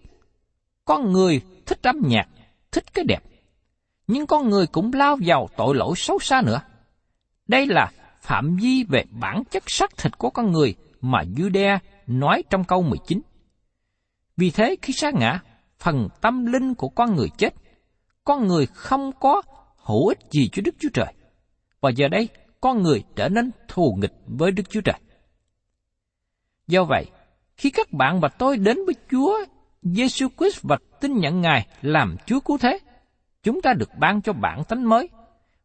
Con 0.86 1.12
người 1.12 1.42
thích 1.66 1.80
âm 1.84 1.96
nhạc, 2.08 2.28
thích 2.72 2.94
cái 2.94 3.06
đẹp. 3.06 3.24
Nhưng 4.08 4.28
con 4.28 4.50
người 4.50 4.68
cũng 4.68 4.94
lao 4.94 5.18
vào 5.26 5.50
tội 5.58 5.76
lỗi 5.76 5.94
xấu 5.98 6.20
xa 6.20 6.42
nữa. 6.42 6.62
Đây 7.48 7.68
là 7.68 7.92
phạm 8.22 8.56
vi 8.56 8.84
về 8.84 9.04
bản 9.20 9.44
chất 9.52 9.64
xác 9.68 9.98
thịt 9.98 10.18
của 10.18 10.30
con 10.30 10.52
người 10.52 10.76
mà 11.02 11.24
Judea 11.36 11.80
nói 12.08 12.44
trong 12.50 12.64
câu 12.64 12.82
19. 12.82 13.22
Vì 14.38 14.52
thế 14.52 14.76
khi 14.82 14.94
sa 14.94 15.12
ngã, 15.12 15.40
phần 15.80 16.08
tâm 16.22 16.46
linh 16.46 16.76
của 16.76 16.90
con 16.90 17.16
người 17.16 17.30
chết, 17.38 17.54
con 18.24 18.48
người 18.48 18.66
không 18.66 19.12
có 19.20 19.42
hữu 19.78 20.08
ích 20.08 20.20
gì 20.32 20.50
cho 20.52 20.62
Đức 20.66 20.76
Chúa 20.80 20.90
Trời. 20.94 21.14
Và 21.82 21.90
giờ 21.90 22.08
đây, 22.08 22.30
con 22.62 22.84
người 22.84 23.04
trở 23.16 23.30
nên 23.30 23.52
thù 23.68 23.98
nghịch 24.02 24.14
với 24.26 24.52
Đức 24.52 24.70
Chúa 24.70 24.82
Trời. 24.82 25.00
Do 26.68 26.84
vậy, 26.84 27.06
khi 27.64 27.70
các 27.70 27.94
bạn 27.94 28.20
và 28.20 28.30
tôi 28.30 28.58
đến 28.58 28.78
với 28.86 28.96
Chúa 29.12 29.46
Giêsu 29.82 30.28
Christ 30.38 30.60
và 30.64 30.78
tin 31.00 31.18
nhận 31.18 31.42
Ngài 31.42 31.68
làm 31.82 32.16
Chúa 32.26 32.40
cứu 32.40 32.58
thế, 32.58 32.80
chúng 33.44 33.62
ta 33.62 33.74
được 33.74 33.90
ban 34.00 34.22
cho 34.22 34.34
bản 34.34 34.64
tánh 34.64 34.90
mới, 34.90 35.10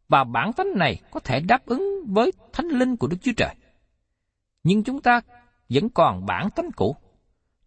và 0.08 0.24
bản 0.24 0.52
tánh 0.52 0.66
này 0.76 1.00
có 1.10 1.20
thể 1.20 1.40
đáp 1.40 1.66
ứng 1.66 2.04
với 2.06 2.32
thánh 2.52 2.66
linh 2.66 2.96
của 2.96 3.06
Đức 3.06 3.16
Chúa 3.22 3.32
Trời. 3.36 3.54
Nhưng 4.62 4.84
chúng 4.84 5.00
ta 5.00 5.20
vẫn 5.68 5.88
còn 5.88 6.26
bản 6.26 6.50
tánh 6.50 6.70
cũ. 6.76 6.96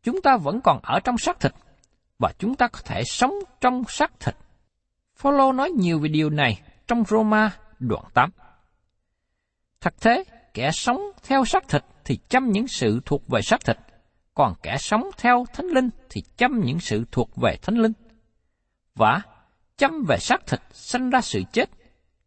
Chúng 0.03 0.21
ta 0.21 0.37
vẫn 0.37 0.61
còn 0.61 0.79
ở 0.83 0.99
trong 0.99 1.17
xác 1.17 1.39
thịt, 1.39 1.51
và 2.19 2.33
chúng 2.37 2.55
ta 2.55 2.67
có 2.67 2.79
thể 2.85 3.03
sống 3.05 3.33
trong 3.61 3.83
xác 3.87 4.19
thịt. 4.19 4.35
Phaolô 5.15 5.51
nói 5.51 5.69
nhiều 5.69 5.99
về 5.99 6.09
điều 6.09 6.29
này 6.29 6.61
trong 6.87 7.03
Roma 7.07 7.51
đoạn 7.79 8.03
8. 8.13 8.29
Thật 9.81 9.93
thế, 10.01 10.23
kẻ 10.53 10.71
sống 10.73 11.01
theo 11.23 11.45
xác 11.45 11.67
thịt 11.67 11.83
thì 12.05 12.19
chăm 12.29 12.51
những 12.51 12.67
sự 12.67 13.01
thuộc 13.05 13.27
về 13.27 13.41
xác 13.41 13.65
thịt, 13.65 13.77
còn 14.33 14.53
kẻ 14.63 14.77
sống 14.77 15.03
theo 15.17 15.45
thánh 15.53 15.65
linh 15.65 15.89
thì 16.09 16.21
chăm 16.37 16.59
những 16.59 16.79
sự 16.79 17.05
thuộc 17.11 17.35
về 17.35 17.57
thánh 17.61 17.75
linh. 17.75 17.93
Và 18.95 19.21
chăm 19.77 20.03
về 20.07 20.17
xác 20.19 20.47
thịt 20.47 20.59
sanh 20.71 21.09
ra 21.09 21.21
sự 21.21 21.41
chết, 21.53 21.69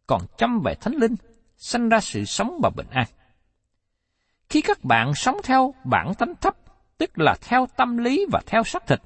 còn 0.07 0.21
chăm 0.37 0.61
về 0.65 0.75
thánh 0.75 0.95
linh 0.95 1.15
sanh 1.57 1.89
ra 1.89 1.99
sự 1.99 2.25
sống 2.25 2.59
và 2.63 2.69
bình 2.69 2.87
an. 2.91 3.05
Khi 4.49 4.61
các 4.61 4.83
bạn 4.83 5.15
sống 5.15 5.37
theo 5.43 5.73
bản 5.83 6.13
tánh 6.15 6.33
thấp, 6.41 6.55
tức 6.97 7.19
là 7.19 7.35
theo 7.41 7.67
tâm 7.77 7.97
lý 7.97 8.25
và 8.31 8.41
theo 8.45 8.63
xác 8.63 8.87
thịt, 8.87 8.99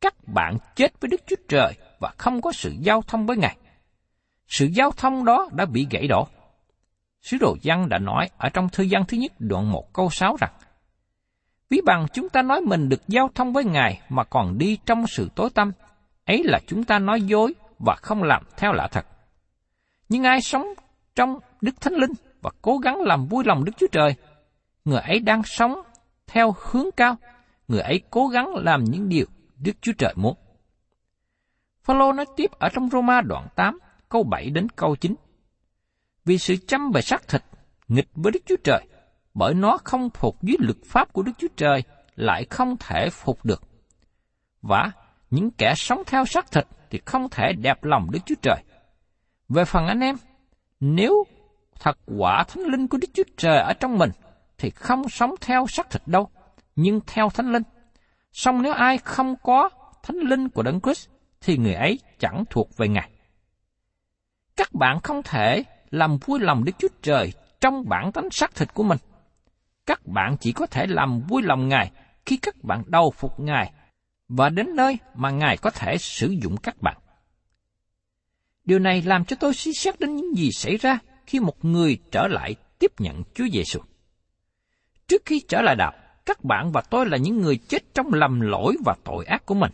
các 0.00 0.14
bạn 0.26 0.58
chết 0.76 1.00
với 1.00 1.08
Đức 1.08 1.20
Chúa 1.26 1.36
Trời 1.48 1.74
và 2.00 2.12
không 2.18 2.42
có 2.42 2.52
sự 2.52 2.74
giao 2.80 3.02
thông 3.02 3.26
với 3.26 3.36
Ngài. 3.36 3.56
Sự 4.46 4.66
giao 4.66 4.90
thông 4.90 5.24
đó 5.24 5.48
đã 5.52 5.64
bị 5.64 5.86
gãy 5.90 6.06
đổ. 6.06 6.28
Sứ 7.20 7.36
đồ 7.40 7.56
Giăng 7.62 7.88
đã 7.88 7.98
nói 7.98 8.30
ở 8.38 8.48
trong 8.48 8.68
thư 8.68 8.86
văn 8.90 9.04
thứ 9.08 9.16
nhất 9.16 9.32
đoạn 9.38 9.72
1 9.72 9.92
câu 9.92 10.10
6 10.10 10.36
rằng 10.40 10.52
Ví 11.72 11.80
bằng 11.84 12.06
chúng 12.12 12.28
ta 12.28 12.42
nói 12.42 12.60
mình 12.60 12.88
được 12.88 13.08
giao 13.08 13.30
thông 13.34 13.52
với 13.52 13.64
Ngài 13.64 14.00
mà 14.08 14.24
còn 14.24 14.58
đi 14.58 14.78
trong 14.86 15.06
sự 15.06 15.28
tối 15.34 15.50
tâm, 15.54 15.72
ấy 16.24 16.42
là 16.44 16.60
chúng 16.66 16.84
ta 16.84 16.98
nói 16.98 17.22
dối 17.22 17.54
và 17.78 17.94
không 18.02 18.22
làm 18.22 18.42
theo 18.56 18.72
lạ 18.72 18.88
thật. 18.92 19.06
Nhưng 20.08 20.22
ai 20.22 20.40
sống 20.40 20.66
trong 21.14 21.38
Đức 21.60 21.80
Thánh 21.80 21.92
Linh 21.92 22.10
và 22.42 22.50
cố 22.62 22.78
gắng 22.78 23.00
làm 23.00 23.26
vui 23.26 23.44
lòng 23.46 23.64
Đức 23.64 23.72
Chúa 23.76 23.86
Trời, 23.92 24.14
người 24.84 25.00
ấy 25.00 25.20
đang 25.20 25.42
sống 25.42 25.74
theo 26.26 26.54
hướng 26.58 26.86
cao, 26.96 27.16
người 27.68 27.80
ấy 27.80 28.00
cố 28.10 28.26
gắng 28.26 28.54
làm 28.54 28.84
những 28.84 29.08
điều 29.08 29.26
Đức 29.58 29.72
Chúa 29.80 29.92
Trời 29.98 30.14
muốn. 30.16 30.36
Phaolô 31.82 32.12
nói 32.12 32.26
tiếp 32.36 32.50
ở 32.58 32.68
trong 32.68 32.88
Roma 32.88 33.20
đoạn 33.20 33.46
8, 33.54 33.78
câu 34.08 34.22
7 34.22 34.50
đến 34.50 34.68
câu 34.68 34.96
9. 34.96 35.14
Vì 36.24 36.38
sự 36.38 36.56
chăm 36.66 36.90
về 36.94 37.00
xác 37.02 37.28
thịt, 37.28 37.42
nghịch 37.88 38.08
với 38.14 38.32
Đức 38.32 38.40
Chúa 38.46 38.56
Trời, 38.64 38.86
bởi 39.34 39.54
nó 39.54 39.78
không 39.84 40.10
phục 40.10 40.42
dưới 40.42 40.56
luật 40.60 40.76
pháp 40.86 41.12
của 41.12 41.22
Đức 41.22 41.32
Chúa 41.38 41.48
Trời, 41.56 41.82
lại 42.16 42.44
không 42.50 42.76
thể 42.76 43.10
phục 43.10 43.44
được. 43.44 43.62
Và 44.62 44.90
những 45.30 45.50
kẻ 45.50 45.74
sống 45.76 46.02
theo 46.06 46.24
xác 46.24 46.50
thịt 46.50 46.66
thì 46.90 47.00
không 47.04 47.28
thể 47.30 47.52
đẹp 47.52 47.84
lòng 47.84 48.10
Đức 48.10 48.18
Chúa 48.26 48.34
Trời. 48.42 48.62
Về 49.48 49.64
phần 49.64 49.86
anh 49.86 50.00
em, 50.00 50.16
nếu 50.80 51.24
thật 51.80 51.98
quả 52.18 52.44
thánh 52.48 52.64
linh 52.64 52.88
của 52.88 52.98
Đức 52.98 53.08
Chúa 53.14 53.22
Trời 53.36 53.58
ở 53.58 53.72
trong 53.72 53.98
mình, 53.98 54.10
thì 54.58 54.70
không 54.70 55.08
sống 55.08 55.34
theo 55.40 55.66
xác 55.66 55.90
thịt 55.90 56.02
đâu, 56.06 56.28
nhưng 56.76 57.00
theo 57.06 57.30
thánh 57.30 57.52
linh. 57.52 57.62
Song 58.32 58.62
nếu 58.62 58.72
ai 58.72 58.98
không 58.98 59.36
có 59.42 59.68
thánh 60.02 60.16
linh 60.16 60.48
của 60.48 60.62
Đấng 60.62 60.80
Christ, 60.80 61.08
thì 61.40 61.56
người 61.56 61.74
ấy 61.74 61.98
chẳng 62.18 62.44
thuộc 62.50 62.76
về 62.76 62.88
Ngài. 62.88 63.10
Các 64.56 64.74
bạn 64.74 65.00
không 65.00 65.22
thể 65.22 65.64
làm 65.90 66.16
vui 66.16 66.40
lòng 66.40 66.64
Đức 66.64 66.72
Chúa 66.78 66.88
Trời 67.02 67.32
trong 67.60 67.88
bản 67.88 68.12
tánh 68.12 68.30
xác 68.30 68.54
thịt 68.54 68.74
của 68.74 68.82
mình. 68.82 68.98
Các 69.86 70.06
bạn 70.06 70.36
chỉ 70.40 70.52
có 70.52 70.66
thể 70.66 70.86
làm 70.86 71.20
vui 71.20 71.42
lòng 71.42 71.68
Ngài 71.68 71.90
khi 72.26 72.36
các 72.36 72.64
bạn 72.64 72.82
đầu 72.86 73.10
phục 73.10 73.40
Ngài 73.40 73.72
và 74.28 74.48
đến 74.48 74.76
nơi 74.76 74.98
mà 75.14 75.30
Ngài 75.30 75.56
có 75.56 75.70
thể 75.70 75.98
sử 75.98 76.28
dụng 76.42 76.56
các 76.56 76.82
bạn. 76.82 76.96
Điều 78.64 78.78
này 78.78 79.02
làm 79.02 79.24
cho 79.24 79.36
tôi 79.40 79.54
suy 79.54 79.72
xét 79.72 80.00
đến 80.00 80.16
những 80.16 80.36
gì 80.36 80.50
xảy 80.52 80.76
ra 80.76 80.98
khi 81.26 81.40
một 81.40 81.64
người 81.64 81.98
trở 82.10 82.28
lại 82.28 82.54
tiếp 82.78 82.92
nhận 82.98 83.22
Chúa 83.34 83.46
Giêsu. 83.52 83.80
Trước 85.08 85.22
khi 85.24 85.42
trở 85.48 85.62
lại 85.62 85.76
đạo, 85.76 85.92
các 86.26 86.44
bạn 86.44 86.72
và 86.72 86.80
tôi 86.90 87.06
là 87.06 87.16
những 87.16 87.40
người 87.40 87.56
chết 87.56 87.94
trong 87.94 88.06
lầm 88.12 88.40
lỗi 88.40 88.76
và 88.84 88.94
tội 89.04 89.24
ác 89.24 89.46
của 89.46 89.54
mình. 89.54 89.72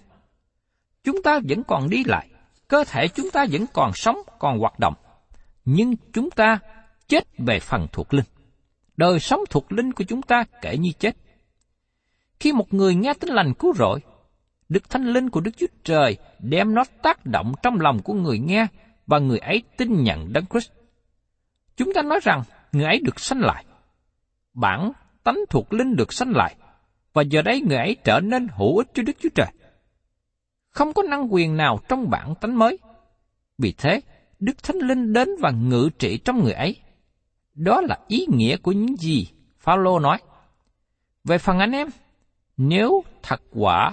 Chúng 1.05 1.23
ta 1.23 1.41
vẫn 1.49 1.63
còn 1.65 1.91
đi 1.91 2.05
lại, 2.05 2.29
cơ 2.69 2.85
thể 2.85 3.09
chúng 3.09 3.31
ta 3.31 3.47
vẫn 3.53 3.65
còn 3.73 3.93
sống, 3.95 4.17
còn 4.39 4.59
hoạt 4.59 4.79
động, 4.79 4.95
nhưng 5.65 5.95
chúng 6.13 6.31
ta 6.31 6.59
chết 7.09 7.25
về 7.39 7.61
phần 7.61 7.87
thuộc 7.93 8.15
linh. 8.15 8.25
Đời 8.99 9.21
sống 9.21 9.41
thuộc 9.51 9.73
linh 9.73 9.93
của 9.93 10.05
chúng 10.05 10.23
ta 10.23 10.45
kể 10.63 10.77
như 10.79 10.91
chết. 10.99 11.17
Khi 12.41 12.53
một 12.53 12.75
người 12.75 12.95
nghe 12.95 13.15
tin 13.15 13.31
lành 13.31 13.55
cứu 13.55 13.75
rỗi, 13.75 14.01
Đức 14.69 14.91
Thánh 14.91 15.05
Linh 15.05 15.31
của 15.31 15.41
Đức 15.41 15.51
Chúa 15.57 15.67
Trời 15.85 16.17
đem 16.39 16.75
nó 16.75 16.85
tác 17.03 17.27
động 17.27 17.53
trong 17.63 17.81
lòng 17.81 18.03
của 18.03 18.15
người 18.15 18.39
nghe 18.39 18.67
và 19.07 19.19
người 19.19 19.39
ấy 19.39 19.63
tin 19.77 20.03
nhận 20.03 20.33
Đấng 20.33 20.47
Christ. 20.47 20.71
Chúng 21.77 21.95
ta 21.95 22.03
nói 22.03 22.21
rằng 22.23 22.43
người 22.73 22.85
ấy 22.85 23.01
được 23.05 23.21
sanh 23.21 23.41
lại. 23.41 23.65
Bản 24.55 24.93
tánh 25.25 25.39
thuộc 25.51 25.73
linh 25.73 25.97
được 25.97 26.13
sanh 26.13 26.37
lại, 26.37 26.55
và 27.13 27.23
giờ 27.23 27.43
đây 27.43 27.61
người 27.61 27.77
ấy 27.77 27.97
trở 28.05 28.21
nên 28.21 28.49
hữu 28.49 28.79
ích 28.79 28.89
cho 28.95 29.03
Đức 29.03 29.17
Chúa 29.21 29.29
Trời. 29.35 29.53
Không 30.71 30.93
có 30.93 31.03
năng 31.03 31.35
quyền 31.35 31.57
nào 31.57 31.79
trong 31.89 32.11
bản 32.11 32.35
tánh 32.41 32.59
mới. 32.59 32.79
Vì 33.59 33.75
thế, 33.79 34.01
Đức 34.39 34.63
Thánh 34.63 34.77
Linh 34.77 35.13
đến 35.13 35.29
và 35.41 35.51
ngự 35.51 35.89
trị 35.99 36.19
trong 36.25 36.45
người 36.45 36.53
ấy. 36.53 36.77
Đó 37.59 37.81
là 37.81 37.99
ý 38.09 38.27
nghĩa 38.29 38.57
của 38.57 38.73
những 38.73 38.97
gì 38.97 39.29
Phaolô 39.59 39.99
nói. 39.99 40.19
Về 41.25 41.39
phần 41.39 41.59
anh 41.59 41.73
em, 41.73 41.89
nếu 42.57 43.05
thật 43.23 43.43
quả 43.51 43.93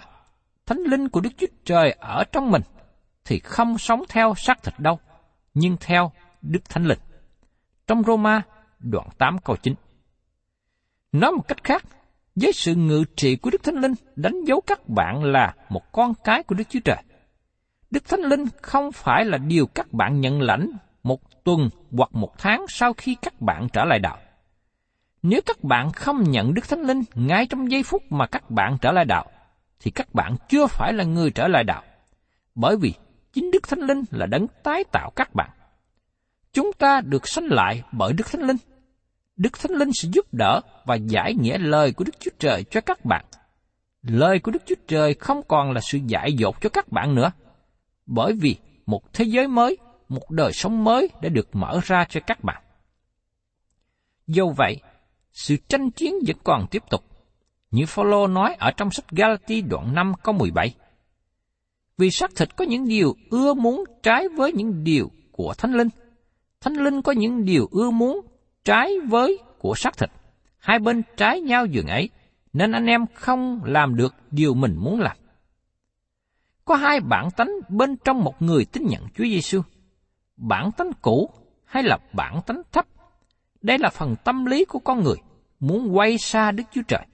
Thánh 0.65 0.80
Linh 0.80 1.10
của 1.10 1.19
Đức 1.21 1.30
Chúa 1.38 1.47
Trời 1.65 1.91
ở 1.91 2.23
trong 2.32 2.51
mình, 2.51 2.62
thì 3.25 3.39
không 3.39 3.78
sống 3.78 4.04
theo 4.10 4.34
xác 4.36 4.63
thịt 4.63 4.73
đâu, 4.80 4.99
nhưng 5.54 5.78
theo 5.80 6.12
Đức 6.41 6.69
Thánh 6.69 6.86
Linh. 6.86 6.99
Trong 7.88 8.04
Roma, 8.04 8.41
đoạn 8.80 9.08
8 9.17 9.38
câu 9.38 9.56
9. 9.56 9.73
Nói 11.12 11.32
một 11.32 11.47
cách 11.47 11.63
khác, 11.63 11.86
với 12.36 12.51
sự 12.54 12.75
ngự 12.75 13.04
trị 13.15 13.36
của 13.36 13.49
Đức 13.49 13.63
Thánh 13.63 13.75
Linh 13.75 13.93
đánh 14.15 14.43
dấu 14.43 14.62
các 14.62 14.89
bạn 14.89 15.23
là 15.23 15.56
một 15.69 15.91
con 15.91 16.13
cái 16.23 16.43
của 16.43 16.56
Đức 16.56 16.69
Chúa 16.69 16.80
Trời. 16.86 17.04
Đức 17.91 18.08
Thánh 18.08 18.21
Linh 18.21 18.45
không 18.62 18.91
phải 18.91 19.25
là 19.25 19.38
điều 19.38 19.67
các 19.67 19.93
bạn 19.93 20.21
nhận 20.21 20.41
lãnh 20.41 20.71
tuần 21.45 21.69
hoặc 21.91 22.10
một 22.13 22.38
tháng 22.38 22.65
sau 22.69 22.93
khi 22.93 23.15
các 23.21 23.41
bạn 23.41 23.67
trở 23.73 23.86
lại 23.86 23.99
đạo. 23.99 24.17
Nếu 25.23 25.41
các 25.45 25.63
bạn 25.63 25.91
không 25.91 26.31
nhận 26.31 26.53
Đức 26.53 26.69
Thánh 26.69 26.81
Linh 26.81 27.03
ngay 27.15 27.47
trong 27.49 27.71
giây 27.71 27.84
phút 27.84 28.03
mà 28.10 28.27
các 28.27 28.51
bạn 28.51 28.77
trở 28.81 28.91
lại 28.91 29.05
đạo, 29.05 29.25
thì 29.79 29.91
các 29.91 30.13
bạn 30.13 30.36
chưa 30.49 30.67
phải 30.67 30.93
là 30.93 31.03
người 31.03 31.31
trở 31.31 31.47
lại 31.47 31.63
đạo. 31.63 31.84
Bởi 32.55 32.77
vì 32.77 32.93
chính 33.34 33.51
Đức 33.51 33.67
Thánh 33.67 33.79
Linh 33.79 34.03
là 34.12 34.25
đấng 34.25 34.47
tái 34.63 34.84
tạo 34.91 35.12
các 35.15 35.36
bạn. 35.36 35.49
Chúng 36.53 36.71
ta 36.73 37.01
được 37.01 37.27
sanh 37.27 37.45
lại 37.45 37.84
bởi 37.91 38.13
Đức 38.13 38.27
Thánh 38.31 38.41
Linh. 38.41 38.58
Đức 39.38 39.60
Thánh 39.60 39.71
Linh 39.71 39.89
sẽ 39.93 40.10
giúp 40.13 40.25
đỡ 40.31 40.62
và 40.86 40.95
giải 40.95 41.34
nghĩa 41.34 41.58
lời 41.58 41.91
của 41.91 42.03
Đức 42.03 42.19
Chúa 42.19 42.31
Trời 42.39 42.63
cho 42.63 42.81
các 42.81 43.05
bạn. 43.05 43.25
Lời 44.01 44.39
của 44.39 44.51
Đức 44.51 44.63
Chúa 44.65 44.75
Trời 44.88 45.13
không 45.13 45.41
còn 45.47 45.71
là 45.71 45.81
sự 45.81 45.99
dạy 46.08 46.34
dột 46.34 46.62
cho 46.62 46.69
các 46.69 46.91
bạn 46.91 47.15
nữa, 47.15 47.31
bởi 48.05 48.34
vì 48.34 48.55
một 48.86 49.13
thế 49.13 49.25
giới 49.25 49.47
mới, 49.47 49.77
một 50.10 50.32
đời 50.32 50.54
sống 50.54 50.84
mới 50.84 51.10
đã 51.22 51.30
được 51.30 51.56
mở 51.56 51.80
ra 51.84 52.06
cho 52.10 52.20
các 52.28 52.44
bạn. 52.44 52.63
Dẫu 54.28 54.54
vậy, 54.58 54.82
sự 55.34 55.58
tranh 55.70 55.91
chiến 55.91 56.15
vẫn 56.28 56.38
còn 56.44 56.68
tiếp 56.72 56.84
tục 56.89 57.04
như 57.72 57.86
Phaolô 57.86 58.28
nói 58.28 58.56
ở 58.60 58.72
trong 58.72 58.91
sách 58.91 59.12
Galati 59.12 59.62
đoạn 59.62 59.96
5 59.96 60.13
câu 60.24 60.34
17. 60.34 60.76
Vì 61.98 62.12
xác 62.12 62.36
thịt 62.36 62.56
có 62.56 62.65
những 62.65 62.88
điều 62.88 63.15
ưa 63.30 63.54
muốn 63.54 63.84
trái 64.04 64.28
với 64.38 64.52
những 64.52 64.84
điều 64.84 65.12
của 65.32 65.54
Thánh 65.58 65.74
Linh. 65.74 65.89
Thánh 66.62 66.74
Linh 66.74 67.02
có 67.02 67.12
những 67.12 67.46
điều 67.46 67.68
ưa 67.72 67.89
muốn 67.89 68.22
trái 68.63 69.00
với 69.00 69.39
của 69.60 69.76
xác 69.76 69.98
thịt. 69.98 70.10
Hai 70.58 70.80
bên 70.80 71.02
trái 71.18 71.41
nhau 71.41 71.65
dường 71.65 71.88
ấy, 71.88 72.10
nên 72.54 72.72
anh 72.72 72.86
em 72.86 73.06
không 73.13 73.63
làm 73.63 73.96
được 73.96 74.15
điều 74.32 74.54
mình 74.54 74.76
muốn 74.80 75.00
làm. 75.00 75.18
Có 76.65 76.76
hai 76.76 77.00
bản 77.00 77.30
tánh 77.38 77.50
bên 77.70 77.96
trong 77.98 78.24
một 78.24 78.41
người 78.41 78.65
tin 78.65 78.84
nhận 78.88 79.04
Chúa 79.18 79.24
Giêsu. 79.24 79.62
Bản 80.38 80.71
tánh 80.71 80.91
cũ 81.02 81.30
hay 81.65 81.84
là 81.84 81.98
bản 82.13 82.41
tánh 82.45 82.62
thấp? 82.71 82.86
Đây 83.62 83.78
là 83.78 83.89
phần 83.89 84.15
tâm 84.24 84.45
lý 84.45 84.65
của 84.65 84.80
con 84.80 85.04
người, 85.04 85.17
muốn 85.60 85.98
quay 85.98 86.17
xa 86.17 86.52
Đức 86.52 86.63
Chúa 86.71 86.82
Trời 86.88 87.06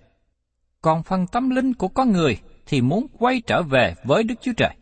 còn 0.82 1.04
phần 1.04 1.28
tâm 1.28 1.50
linh 1.50 1.74
của 1.74 1.88
con 1.88 2.12
người 2.12 2.38
thì 2.66 2.82
muốn 2.82 3.08
quay 3.20 3.42
trở 3.48 3.64
về 3.64 3.96
với 4.04 4.24
Đức 4.24 4.36
Chúa 4.42 4.54
Trời. 4.58 4.76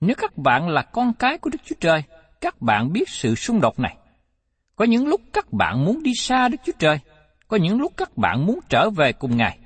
Nếu 0.00 0.16
các 0.18 0.38
bạn 0.38 0.68
là 0.68 0.82
con 0.82 1.12
cái 1.14 1.38
của 1.38 1.50
Đức 1.50 1.58
Chúa 1.64 1.76
Trời, 1.80 2.02
các 2.40 2.62
bạn 2.62 2.92
biết 2.92 3.08
sự 3.08 3.34
xung 3.34 3.60
đột 3.60 3.78
này. 3.78 3.96
Có 4.76 4.84
những 4.84 5.06
lúc 5.06 5.20
các 5.32 5.52
bạn 5.52 5.84
muốn 5.84 6.02
đi 6.02 6.14
xa 6.14 6.48
Đức 6.48 6.56
Chúa 6.64 6.72
Trời, 6.78 6.98
có 7.48 7.56
những 7.56 7.80
lúc 7.80 7.92
các 7.96 8.16
bạn 8.16 8.46
muốn 8.46 8.58
trở 8.68 8.90
về 8.90 9.12
cùng 9.12 9.36
Ngài. 9.36 9.58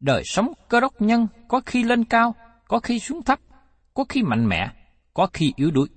Đời 0.00 0.22
sống 0.24 0.52
cơ 0.68 0.80
đốc 0.80 1.02
nhân 1.02 1.26
có 1.48 1.60
khi 1.66 1.82
lên 1.82 2.04
cao, 2.04 2.34
có 2.68 2.80
khi 2.80 2.98
xuống 2.98 3.22
thấp, 3.22 3.38
có 3.94 4.04
khi 4.08 4.22
mạnh 4.22 4.48
mẽ, 4.48 4.68
có 5.14 5.28
khi 5.32 5.52
yếu 5.56 5.70
đuối. 5.70 5.88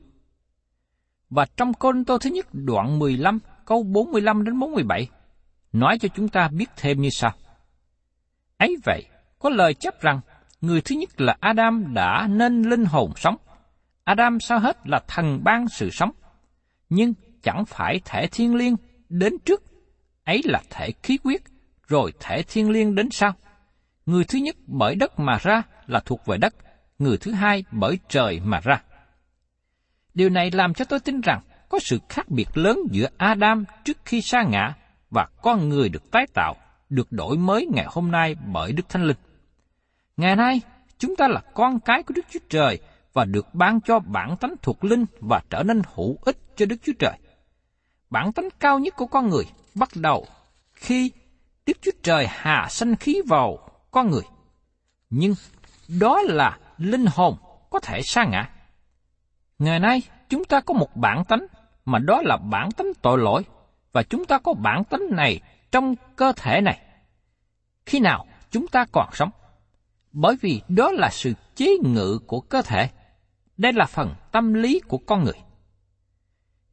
Và 1.32 1.46
trong 1.58 1.74
Côn 1.74 2.06
Tô 2.06 2.18
thứ 2.18 2.30
nhất 2.30 2.46
đoạn 2.52 3.00
15 3.00 3.40
câu 3.66 3.84
45 3.84 4.44
đến 4.44 4.60
47 4.60 5.10
nói 5.74 5.98
cho 6.00 6.10
chúng 6.16 6.30
ta 6.30 6.48
biết 6.48 6.70
thêm 6.78 7.02
như 7.02 7.10
sau. 7.10 7.32
Ấy 8.58 8.78
vậy, 8.86 9.06
có 9.40 9.50
lời 9.50 9.74
chấp 9.74 10.02
rằng 10.02 10.20
người 10.62 10.82
thứ 10.82 10.96
nhất 10.96 11.22
là 11.22 11.38
Adam 11.40 11.94
đã 11.94 12.28
nên 12.30 12.62
linh 12.62 12.86
hồn 12.86 13.12
sống. 13.16 13.36
Adam 14.04 14.40
sao 14.40 14.60
hết 14.60 14.88
là 14.88 15.04
thần 15.08 15.44
ban 15.44 15.68
sự 15.68 15.90
sống. 15.90 16.12
Nhưng 16.90 17.14
chẳng 17.44 17.66
phải 17.66 18.02
thể 18.06 18.28
thiên 18.32 18.56
liêng 18.56 18.76
đến 19.10 19.34
trước, 19.46 19.64
ấy 20.24 20.42
là 20.46 20.62
thể 20.70 20.92
khí 21.04 21.18
quyết, 21.24 21.44
rồi 21.88 22.14
thể 22.20 22.44
thiên 22.44 22.70
liêng 22.70 22.96
đến 22.96 23.10
sau. 23.12 23.34
Người 24.06 24.24
thứ 24.24 24.40
nhất 24.40 24.56
bởi 24.68 24.96
đất 24.96 25.20
mà 25.20 25.38
ra 25.42 25.64
là 25.88 26.00
thuộc 26.00 26.26
về 26.26 26.38
đất, 26.38 26.56
người 27.00 27.18
thứ 27.18 27.32
hai 27.32 27.64
bởi 27.72 28.00
trời 28.10 28.40
mà 28.44 28.60
ra. 28.60 28.84
Điều 30.14 30.30
này 30.30 30.52
làm 30.52 30.74
cho 30.74 30.86
tôi 30.86 31.00
tin 31.00 31.22
rằng 31.22 31.42
có 31.70 31.80
sự 31.82 32.00
khác 32.10 32.30
biệt 32.30 32.58
lớn 32.58 32.80
giữa 32.92 33.08
Adam 33.18 33.66
trước 33.86 33.98
khi 34.06 34.22
sa 34.22 34.44
ngã 34.44 34.74
và 35.10 35.28
con 35.42 35.70
người 35.70 35.90
được 35.90 36.12
tái 36.12 36.28
tạo, 36.34 36.56
được 36.90 37.12
đổi 37.12 37.38
mới 37.38 37.68
ngày 37.74 37.86
hôm 37.90 38.12
nay 38.12 38.36
bởi 38.54 38.72
Đức 38.72 38.90
Thánh 38.90 39.04
Linh. 39.04 39.18
Ngày 40.18 40.36
nay, 40.36 40.62
chúng 40.98 41.16
ta 41.16 41.28
là 41.28 41.42
con 41.54 41.80
cái 41.80 42.04
của 42.04 42.14
Đức 42.14 42.26
Chúa 42.32 42.40
Trời 42.50 42.80
và 43.14 43.26
được 43.26 43.54
ban 43.54 43.82
cho 43.82 44.00
bản 44.00 44.38
tánh 44.38 44.56
thuộc 44.62 44.84
linh 44.84 45.06
và 45.20 45.42
trở 45.50 45.64
nên 45.64 45.82
hữu 45.96 46.18
ích 46.22 46.38
cho 46.56 46.66
Đức 46.66 46.76
Chúa 46.84 46.94
Trời. 47.00 47.18
Bản 48.10 48.34
tánh 48.34 48.50
cao 48.60 48.80
nhất 48.80 48.96
của 48.98 49.08
con 49.08 49.30
người 49.30 49.46
bắt 49.76 49.90
đầu 49.96 50.28
khi 50.74 51.12
Đức 51.66 51.78
Chúa 51.82 51.92
Trời 52.04 52.28
hạ 52.30 52.68
sanh 52.70 52.96
khí 52.96 53.22
vào 53.28 53.70
con 53.92 54.12
người. 54.12 54.24
Nhưng 55.10 55.36
đó 56.00 56.22
là 56.22 56.58
linh 56.78 57.06
hồn 57.06 57.36
có 57.70 57.80
thể 57.80 58.02
sa 58.02 58.26
ngã. 58.26 58.50
Ngày 59.62 59.80
nay, 59.80 60.02
chúng 60.30 60.46
ta 60.46 60.62
có 60.62 60.74
một 60.74 60.96
bản 60.96 61.26
tánh 61.26 61.46
mà 61.86 62.00
đó 62.00 62.22
là 62.26 62.38
bản 62.38 62.72
tánh 62.72 62.88
tội 63.02 63.18
lỗi 63.18 63.44
và 63.92 64.04
chúng 64.04 64.26
ta 64.26 64.38
có 64.38 64.54
bản 64.54 64.84
tánh 64.84 65.02
này 65.12 65.40
trong 65.72 65.96
cơ 66.16 66.34
thể 66.36 66.62
này. 66.62 66.80
Khi 67.86 68.00
nào 68.00 68.26
chúng 68.52 68.68
ta 68.68 68.86
còn 68.92 69.10
sống? 69.14 69.30
Bởi 70.12 70.36
vì 70.42 70.62
đó 70.68 70.92
là 70.92 71.10
sự 71.10 71.34
chế 71.56 71.78
ngự 71.84 72.20
của 72.28 72.42
cơ 72.42 72.62
thể. 72.62 72.90
Đây 73.58 73.74
là 73.74 73.86
phần 73.86 74.16
tâm 74.32 74.54
lý 74.54 74.80
của 74.88 74.98
con 74.98 75.24
người. 75.24 75.40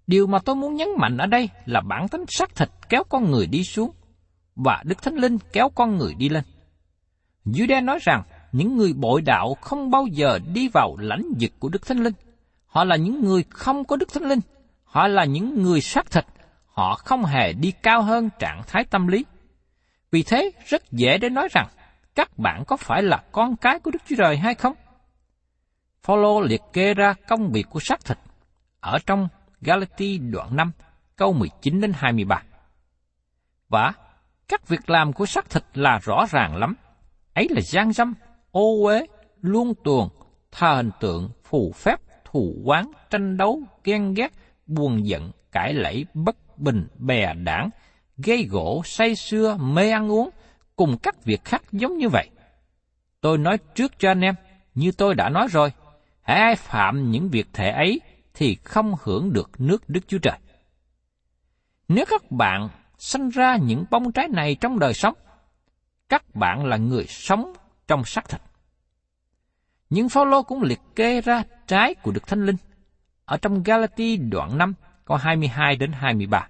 Điều 0.06 0.26
mà 0.26 0.38
tôi 0.38 0.56
muốn 0.56 0.76
nhấn 0.76 0.88
mạnh 0.98 1.16
ở 1.16 1.26
đây 1.26 1.48
là 1.66 1.80
bản 1.80 2.08
tính 2.08 2.24
xác 2.28 2.54
thịt 2.54 2.68
kéo 2.88 3.04
con 3.08 3.30
người 3.30 3.46
đi 3.46 3.64
xuống 3.64 3.90
và 4.56 4.82
Đức 4.84 5.02
Thánh 5.02 5.16
Linh 5.16 5.38
kéo 5.52 5.68
con 5.68 5.96
người 5.96 6.14
đi 6.14 6.28
lên. 6.28 6.44
Jude 7.44 7.84
nói 7.84 7.98
rằng 8.02 8.22
những 8.52 8.76
người 8.76 8.92
bội 8.92 9.22
đạo 9.22 9.54
không 9.60 9.90
bao 9.90 10.06
giờ 10.06 10.38
đi 10.54 10.68
vào 10.68 10.96
lãnh 10.98 11.24
vực 11.40 11.52
của 11.58 11.68
Đức 11.68 11.86
Thánh 11.86 11.98
Linh. 11.98 12.14
Họ 12.68 12.84
là 12.84 12.96
những 12.96 13.24
người 13.24 13.44
không 13.50 13.84
có 13.84 13.96
Đức 13.96 14.12
Thánh 14.12 14.28
Linh. 14.28 14.40
Họ 14.84 15.08
là 15.08 15.24
những 15.24 15.62
người 15.62 15.80
xác 15.80 16.10
thịt. 16.10 16.24
Họ 16.66 16.94
không 16.94 17.24
hề 17.24 17.52
đi 17.52 17.72
cao 17.82 18.02
hơn 18.02 18.30
trạng 18.38 18.62
thái 18.66 18.84
tâm 18.84 19.06
lý. 19.06 19.24
Vì 20.10 20.22
thế, 20.22 20.50
rất 20.66 20.92
dễ 20.92 21.18
để 21.18 21.28
nói 21.28 21.48
rằng 21.52 21.66
các 22.14 22.38
bạn 22.38 22.64
có 22.66 22.76
phải 22.76 23.02
là 23.02 23.22
con 23.32 23.56
cái 23.56 23.78
của 23.78 23.90
Đức 23.90 24.02
Chúa 24.08 24.16
Trời 24.16 24.36
hay 24.36 24.54
không? 24.54 24.74
Phaolô 26.02 26.40
liệt 26.40 26.62
kê 26.72 26.94
ra 26.94 27.14
công 27.28 27.52
việc 27.52 27.66
của 27.70 27.80
xác 27.80 28.04
thịt 28.04 28.18
ở 28.80 28.98
trong 29.06 29.28
Galati 29.60 30.18
đoạn 30.18 30.56
5, 30.56 30.72
câu 31.16 31.32
19 31.32 31.80
đến 31.80 31.92
23. 31.96 32.42
Và 33.68 33.92
các 34.48 34.68
việc 34.68 34.90
làm 34.90 35.12
của 35.12 35.26
xác 35.26 35.50
thịt 35.50 35.62
là 35.74 35.98
rõ 35.98 36.26
ràng 36.30 36.56
lắm. 36.56 36.74
Ấy 37.34 37.48
là 37.50 37.60
gian 37.60 37.92
dâm, 37.92 38.14
ô 38.50 38.84
uế, 38.84 39.06
luông 39.40 39.74
tuồng, 39.84 40.08
thờ 40.52 40.74
hình 40.76 40.90
tượng, 41.00 41.30
phù 41.44 41.72
phép, 41.72 42.00
thù 42.32 42.54
quán, 42.64 42.92
tranh 43.10 43.36
đấu, 43.36 43.62
ghen 43.84 44.14
ghét, 44.14 44.32
buồn 44.66 45.06
giận, 45.06 45.30
cãi 45.52 45.74
lẫy, 45.74 46.06
bất 46.14 46.58
bình, 46.58 46.86
bè 46.98 47.34
đảng, 47.34 47.70
gây 48.16 48.44
gỗ, 48.44 48.82
say 48.84 49.14
xưa, 49.14 49.56
mê 49.60 49.90
ăn 49.90 50.12
uống, 50.12 50.30
cùng 50.76 50.98
các 51.02 51.24
việc 51.24 51.44
khác 51.44 51.62
giống 51.72 51.98
như 51.98 52.08
vậy. 52.08 52.28
Tôi 53.20 53.38
nói 53.38 53.58
trước 53.74 53.98
cho 53.98 54.10
anh 54.10 54.20
em, 54.20 54.34
như 54.74 54.92
tôi 54.92 55.14
đã 55.14 55.28
nói 55.28 55.48
rồi, 55.50 55.72
hãy 56.22 56.40
ai 56.40 56.56
phạm 56.56 57.10
những 57.10 57.28
việc 57.28 57.46
thể 57.52 57.70
ấy 57.70 58.00
thì 58.34 58.54
không 58.64 58.94
hưởng 59.02 59.32
được 59.32 59.50
nước 59.58 59.88
Đức 59.88 60.00
Chúa 60.08 60.18
Trời. 60.18 60.38
Nếu 61.88 62.04
các 62.08 62.30
bạn 62.30 62.68
sanh 62.98 63.28
ra 63.28 63.56
những 63.56 63.84
bông 63.90 64.12
trái 64.12 64.28
này 64.28 64.56
trong 64.60 64.78
đời 64.78 64.94
sống, 64.94 65.14
các 66.08 66.34
bạn 66.34 66.64
là 66.64 66.76
người 66.76 67.04
sống 67.08 67.52
trong 67.88 68.04
xác 68.04 68.28
thịt. 68.28 68.40
Nhưng 69.90 70.08
Phaolô 70.08 70.42
cũng 70.42 70.62
liệt 70.62 70.80
kê 70.96 71.20
ra 71.20 71.42
trái 71.66 71.94
của 71.94 72.12
Đức 72.12 72.26
Thánh 72.26 72.46
Linh 72.46 72.56
ở 73.24 73.36
trong 73.36 73.62
Galati 73.62 74.16
đoạn 74.16 74.58
5 74.58 74.74
câu 75.04 75.16
22 75.16 75.76
đến 75.76 75.92
23. 75.92 76.48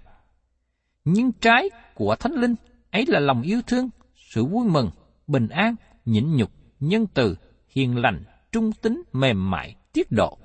Nhưng 1.05 1.31
trái 1.31 1.69
của 1.95 2.15
Thánh 2.15 2.33
Linh 2.33 2.55
ấy 2.91 3.05
là 3.07 3.19
lòng 3.19 3.41
yêu 3.41 3.61
thương, 3.67 3.89
sự 4.15 4.45
vui 4.45 4.67
mừng, 4.67 4.89
bình 5.27 5.49
an, 5.49 5.75
nhịn 6.05 6.35
nhục, 6.35 6.51
nhân 6.79 7.07
từ, 7.13 7.35
hiền 7.67 8.01
lành, 8.01 8.23
trung 8.51 8.71
tính, 8.71 9.03
mềm 9.13 9.51
mại, 9.51 9.75
tiết 9.93 10.11
độ. 10.11 10.37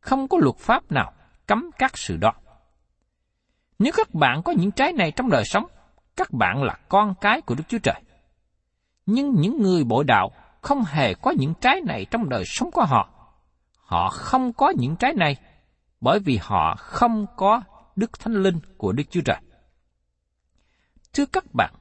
Không 0.00 0.28
có 0.28 0.38
luật 0.40 0.56
pháp 0.56 0.92
nào 0.92 1.12
cấm 1.46 1.70
các 1.78 1.98
sự 1.98 2.16
đó. 2.16 2.32
Nếu 3.78 3.92
các 3.96 4.14
bạn 4.14 4.42
có 4.42 4.52
những 4.52 4.70
trái 4.70 4.92
này 4.92 5.12
trong 5.16 5.30
đời 5.30 5.44
sống, 5.44 5.66
các 6.16 6.32
bạn 6.32 6.62
là 6.62 6.78
con 6.88 7.14
cái 7.20 7.40
của 7.40 7.54
Đức 7.54 7.64
Chúa 7.68 7.78
Trời. 7.78 8.02
Nhưng 9.06 9.34
những 9.34 9.62
người 9.62 9.84
bội 9.84 10.04
đạo 10.04 10.30
không 10.62 10.84
hề 10.84 11.14
có 11.14 11.30
những 11.30 11.54
trái 11.60 11.80
này 11.86 12.06
trong 12.10 12.28
đời 12.28 12.44
sống 12.46 12.70
của 12.70 12.84
họ. 12.84 13.08
Họ 13.76 14.08
không 14.08 14.52
có 14.52 14.72
những 14.76 14.96
trái 14.96 15.14
này 15.14 15.36
bởi 16.00 16.18
vì 16.18 16.38
họ 16.42 16.74
không 16.78 17.26
có 17.36 17.62
Đức 17.96 18.20
Thánh 18.20 18.34
Linh 18.34 18.58
của 18.76 18.92
Đức 18.92 19.02
Chúa 19.10 19.20
Trời. 19.24 19.36
Thưa 21.12 21.26
các 21.26 21.44
bạn, 21.54 21.74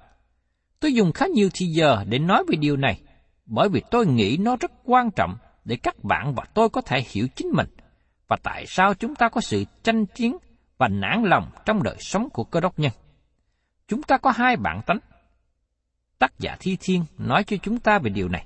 tôi 0.80 0.94
dùng 0.94 1.12
khá 1.12 1.26
nhiều 1.28 1.50
thời 1.54 1.68
giờ 1.68 2.04
để 2.08 2.20
nói 2.20 2.44
về 2.48 2.56
điều 2.56 2.78
này, 2.78 3.02
bởi 3.46 3.70
vì 3.70 3.82
tôi 3.92 4.06
nghĩ 4.06 4.38
nó 4.38 4.56
rất 4.56 4.72
quan 4.84 5.12
trọng 5.12 5.38
để 5.66 5.76
các 5.84 6.04
bạn 6.04 6.34
và 6.36 6.44
tôi 6.54 6.70
có 6.70 6.82
thể 6.82 7.04
hiểu 7.10 7.28
chính 7.36 7.48
mình 7.48 7.68
và 8.28 8.38
tại 8.44 8.66
sao 8.68 8.94
chúng 8.94 9.16
ta 9.16 9.30
có 9.30 9.42
sự 9.42 9.66
tranh 9.84 10.06
chiến 10.06 10.38
và 10.78 10.88
nản 10.88 11.24
lòng 11.24 11.50
trong 11.66 11.84
đời 11.84 11.96
sống 12.00 12.30
của 12.30 12.44
cơ 12.44 12.60
đốc 12.60 12.80
nhân. 12.80 12.92
Chúng 13.88 14.04
ta 14.04 14.18
có 14.18 14.32
hai 14.32 14.58
bản 14.58 14.82
tánh. 14.86 15.00
Tác 16.20 16.40
giả 16.40 16.56
Thi 16.60 16.78
Thiên 16.80 17.06
nói 17.18 17.44
cho 17.44 17.58
chúng 17.58 17.80
ta 17.80 18.00
về 18.00 18.10
điều 18.10 18.30
này. 18.30 18.46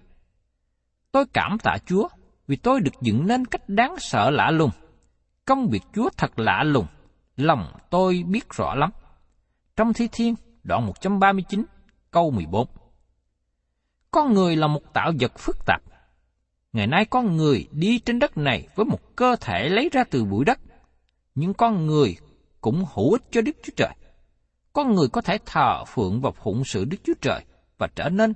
Tôi 1.15 1.25
cảm 1.33 1.57
tạ 1.63 1.77
Chúa 1.85 2.07
vì 2.47 2.55
tôi 2.55 2.81
được 2.81 3.01
dựng 3.01 3.27
nên 3.27 3.45
cách 3.45 3.69
đáng 3.69 3.95
sợ 3.97 4.29
lạ 4.29 4.51
lùng. 4.51 4.69
Công 5.45 5.67
việc 5.67 5.83
Chúa 5.93 6.09
thật 6.17 6.39
lạ 6.39 6.63
lùng, 6.63 6.85
lòng 7.37 7.71
tôi 7.89 8.23
biết 8.27 8.49
rõ 8.49 8.75
lắm. 8.75 8.91
Trong 9.75 9.93
Thi 9.93 10.07
Thiên, 10.11 10.35
đoạn 10.63 10.85
139, 10.85 11.65
câu 12.11 12.31
14. 12.31 12.67
Con 14.11 14.33
người 14.33 14.55
là 14.55 14.67
một 14.67 14.93
tạo 14.93 15.11
vật 15.19 15.39
phức 15.39 15.65
tạp. 15.65 15.81
Ngày 16.73 16.87
nay 16.87 17.05
con 17.05 17.37
người 17.37 17.67
đi 17.71 17.99
trên 17.99 18.19
đất 18.19 18.37
này 18.37 18.67
với 18.75 18.85
một 18.85 19.15
cơ 19.15 19.35
thể 19.41 19.69
lấy 19.69 19.89
ra 19.91 20.03
từ 20.03 20.25
bụi 20.25 20.45
đất, 20.45 20.59
nhưng 21.35 21.53
con 21.53 21.85
người 21.85 22.17
cũng 22.61 22.85
hữu 22.93 23.11
ích 23.11 23.23
cho 23.31 23.41
Đức 23.41 23.57
Chúa 23.63 23.73
Trời. 23.75 23.95
Con 24.73 24.95
người 24.95 25.07
có 25.07 25.21
thể 25.21 25.37
thờ 25.45 25.83
phượng 25.87 26.21
và 26.21 26.31
phụng 26.31 26.63
sự 26.63 26.85
Đức 26.85 26.97
Chúa 27.03 27.15
Trời 27.21 27.45
và 27.77 27.87
trở 27.95 28.09
nên 28.09 28.33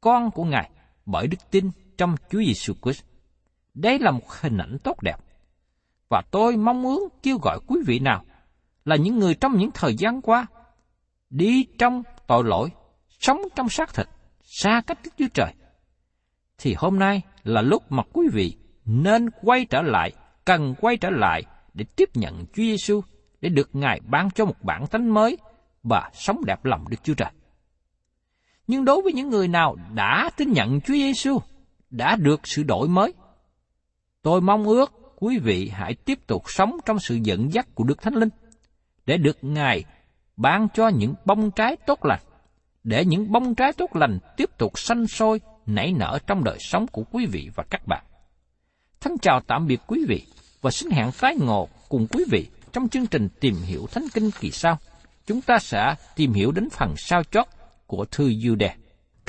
con 0.00 0.30
của 0.30 0.44
Ngài 0.44 0.70
bởi 1.06 1.26
đức 1.26 1.50
tin 1.50 1.70
trong 1.98 2.16
Chúa 2.30 2.38
Giêsu 2.38 2.74
Christ. 2.82 3.04
Đây 3.74 3.98
là 3.98 4.10
một 4.10 4.32
hình 4.40 4.58
ảnh 4.58 4.76
tốt 4.84 5.02
đẹp. 5.02 5.16
Và 6.08 6.22
tôi 6.30 6.56
mong 6.56 6.82
muốn 6.82 7.08
kêu 7.22 7.38
gọi 7.42 7.58
quý 7.66 7.80
vị 7.86 7.98
nào 7.98 8.24
là 8.84 8.96
những 8.96 9.18
người 9.18 9.34
trong 9.34 9.56
những 9.56 9.70
thời 9.74 9.94
gian 9.94 10.22
qua 10.22 10.46
đi 11.30 11.66
trong 11.78 12.02
tội 12.26 12.44
lỗi, 12.44 12.70
sống 13.08 13.40
trong 13.56 13.68
xác 13.68 13.94
thịt, 13.94 14.06
xa 14.42 14.82
cách 14.86 14.98
Đức 15.04 15.10
Chúa 15.18 15.28
Trời. 15.34 15.54
Thì 16.58 16.74
hôm 16.78 16.98
nay 16.98 17.22
là 17.44 17.62
lúc 17.62 17.92
mà 17.92 18.02
quý 18.12 18.28
vị 18.32 18.56
nên 18.84 19.30
quay 19.42 19.64
trở 19.64 19.82
lại, 19.82 20.12
cần 20.44 20.74
quay 20.80 20.96
trở 20.96 21.10
lại 21.10 21.42
để 21.74 21.84
tiếp 21.96 22.08
nhận 22.14 22.44
Chúa 22.46 22.62
Giêsu 22.62 23.00
để 23.40 23.48
được 23.48 23.70
Ngài 23.72 24.00
ban 24.00 24.30
cho 24.30 24.44
một 24.44 24.62
bản 24.62 24.86
tánh 24.86 25.14
mới 25.14 25.38
và 25.82 26.10
sống 26.14 26.44
đẹp 26.46 26.64
lòng 26.64 26.84
Đức 26.90 26.96
Chúa 27.02 27.14
Trời. 27.14 27.30
Nhưng 28.66 28.84
đối 28.84 29.02
với 29.02 29.12
những 29.12 29.28
người 29.28 29.48
nào 29.48 29.76
đã 29.94 30.30
tin 30.36 30.52
nhận 30.52 30.80
Chúa 30.80 30.94
Giêsu, 30.94 31.38
đã 31.92 32.16
được 32.16 32.40
sự 32.44 32.62
đổi 32.62 32.88
mới, 32.88 33.14
tôi 34.22 34.40
mong 34.40 34.64
ước 34.64 34.92
quý 35.16 35.38
vị 35.38 35.68
hãy 35.74 35.94
tiếp 35.94 36.26
tục 36.26 36.42
sống 36.46 36.76
trong 36.84 36.98
sự 36.98 37.18
dẫn 37.22 37.52
dắt 37.52 37.66
của 37.74 37.84
Đức 37.84 38.02
Thánh 38.02 38.14
Linh, 38.14 38.28
để 39.06 39.16
được 39.16 39.38
Ngài 39.42 39.84
ban 40.36 40.68
cho 40.74 40.88
những 40.88 41.14
bông 41.24 41.50
trái 41.50 41.76
tốt 41.86 42.04
lành, 42.04 42.20
để 42.84 43.04
những 43.04 43.32
bông 43.32 43.54
trái 43.54 43.72
tốt 43.72 43.96
lành 43.96 44.18
tiếp 44.36 44.50
tục 44.58 44.78
sanh 44.78 45.06
sôi, 45.06 45.40
nảy 45.66 45.92
nở 45.92 46.18
trong 46.26 46.44
đời 46.44 46.56
sống 46.60 46.86
của 46.86 47.04
quý 47.12 47.26
vị 47.26 47.50
và 47.54 47.64
các 47.70 47.86
bạn. 47.86 48.04
Thân 49.00 49.18
chào 49.18 49.40
tạm 49.40 49.66
biệt 49.66 49.80
quý 49.86 50.04
vị 50.08 50.22
và 50.60 50.70
xin 50.70 50.90
hẹn 50.90 51.10
tái 51.20 51.36
ngộ 51.40 51.68
cùng 51.88 52.06
quý 52.06 52.24
vị 52.30 52.46
trong 52.72 52.88
chương 52.88 53.06
trình 53.06 53.28
tìm 53.40 53.54
hiểu 53.54 53.86
Thánh 53.90 54.04
Kinh 54.14 54.30
kỳ 54.40 54.50
sau. 54.50 54.78
Chúng 55.26 55.40
ta 55.40 55.58
sẽ 55.58 55.94
tìm 56.16 56.32
hiểu 56.32 56.52
đến 56.52 56.68
phần 56.70 56.94
sao 56.96 57.22
chót 57.24 57.46
của 57.86 58.04
thư 58.04 58.28
Jude. 58.28 58.70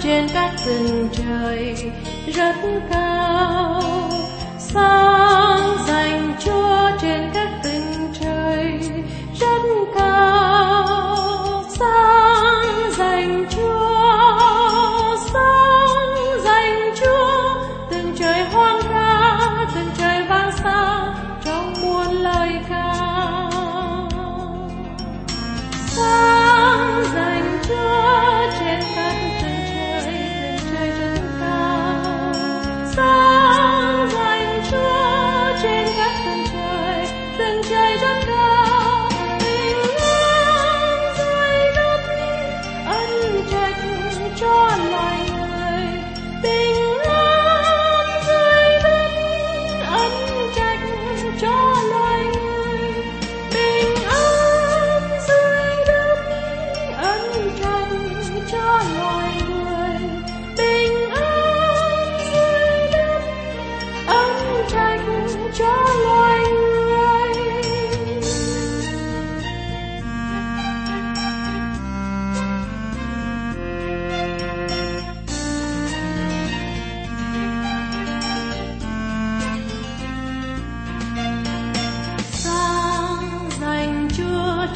Trên 0.00 0.26
các 0.34 0.50
tầng 0.66 1.08
trời, 1.12 1.76
rất 2.34 2.54
cao. 2.90 3.82
Sáng 4.58 5.76
dành 5.88 6.34
Chúa 6.44 6.90
trên 7.02 7.30
các 7.34 7.48
tầng 7.64 8.12
trời, 8.20 8.80
rất 9.40 9.62
cao. 9.94 11.64
Sáng 11.78 12.21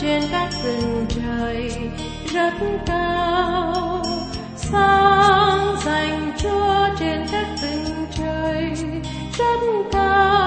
trên 0.01 0.23
các 0.31 0.49
tầng 0.63 1.07
trời 1.09 1.71
rất 2.33 2.53
cao, 2.87 4.03
sáng 4.57 5.77
dành 5.85 6.33
Chúa 6.39 6.89
trên 6.99 7.27
các 7.33 7.47
tầng 7.63 8.07
trời 8.11 8.75
rất 9.39 9.61
cao. 9.93 10.46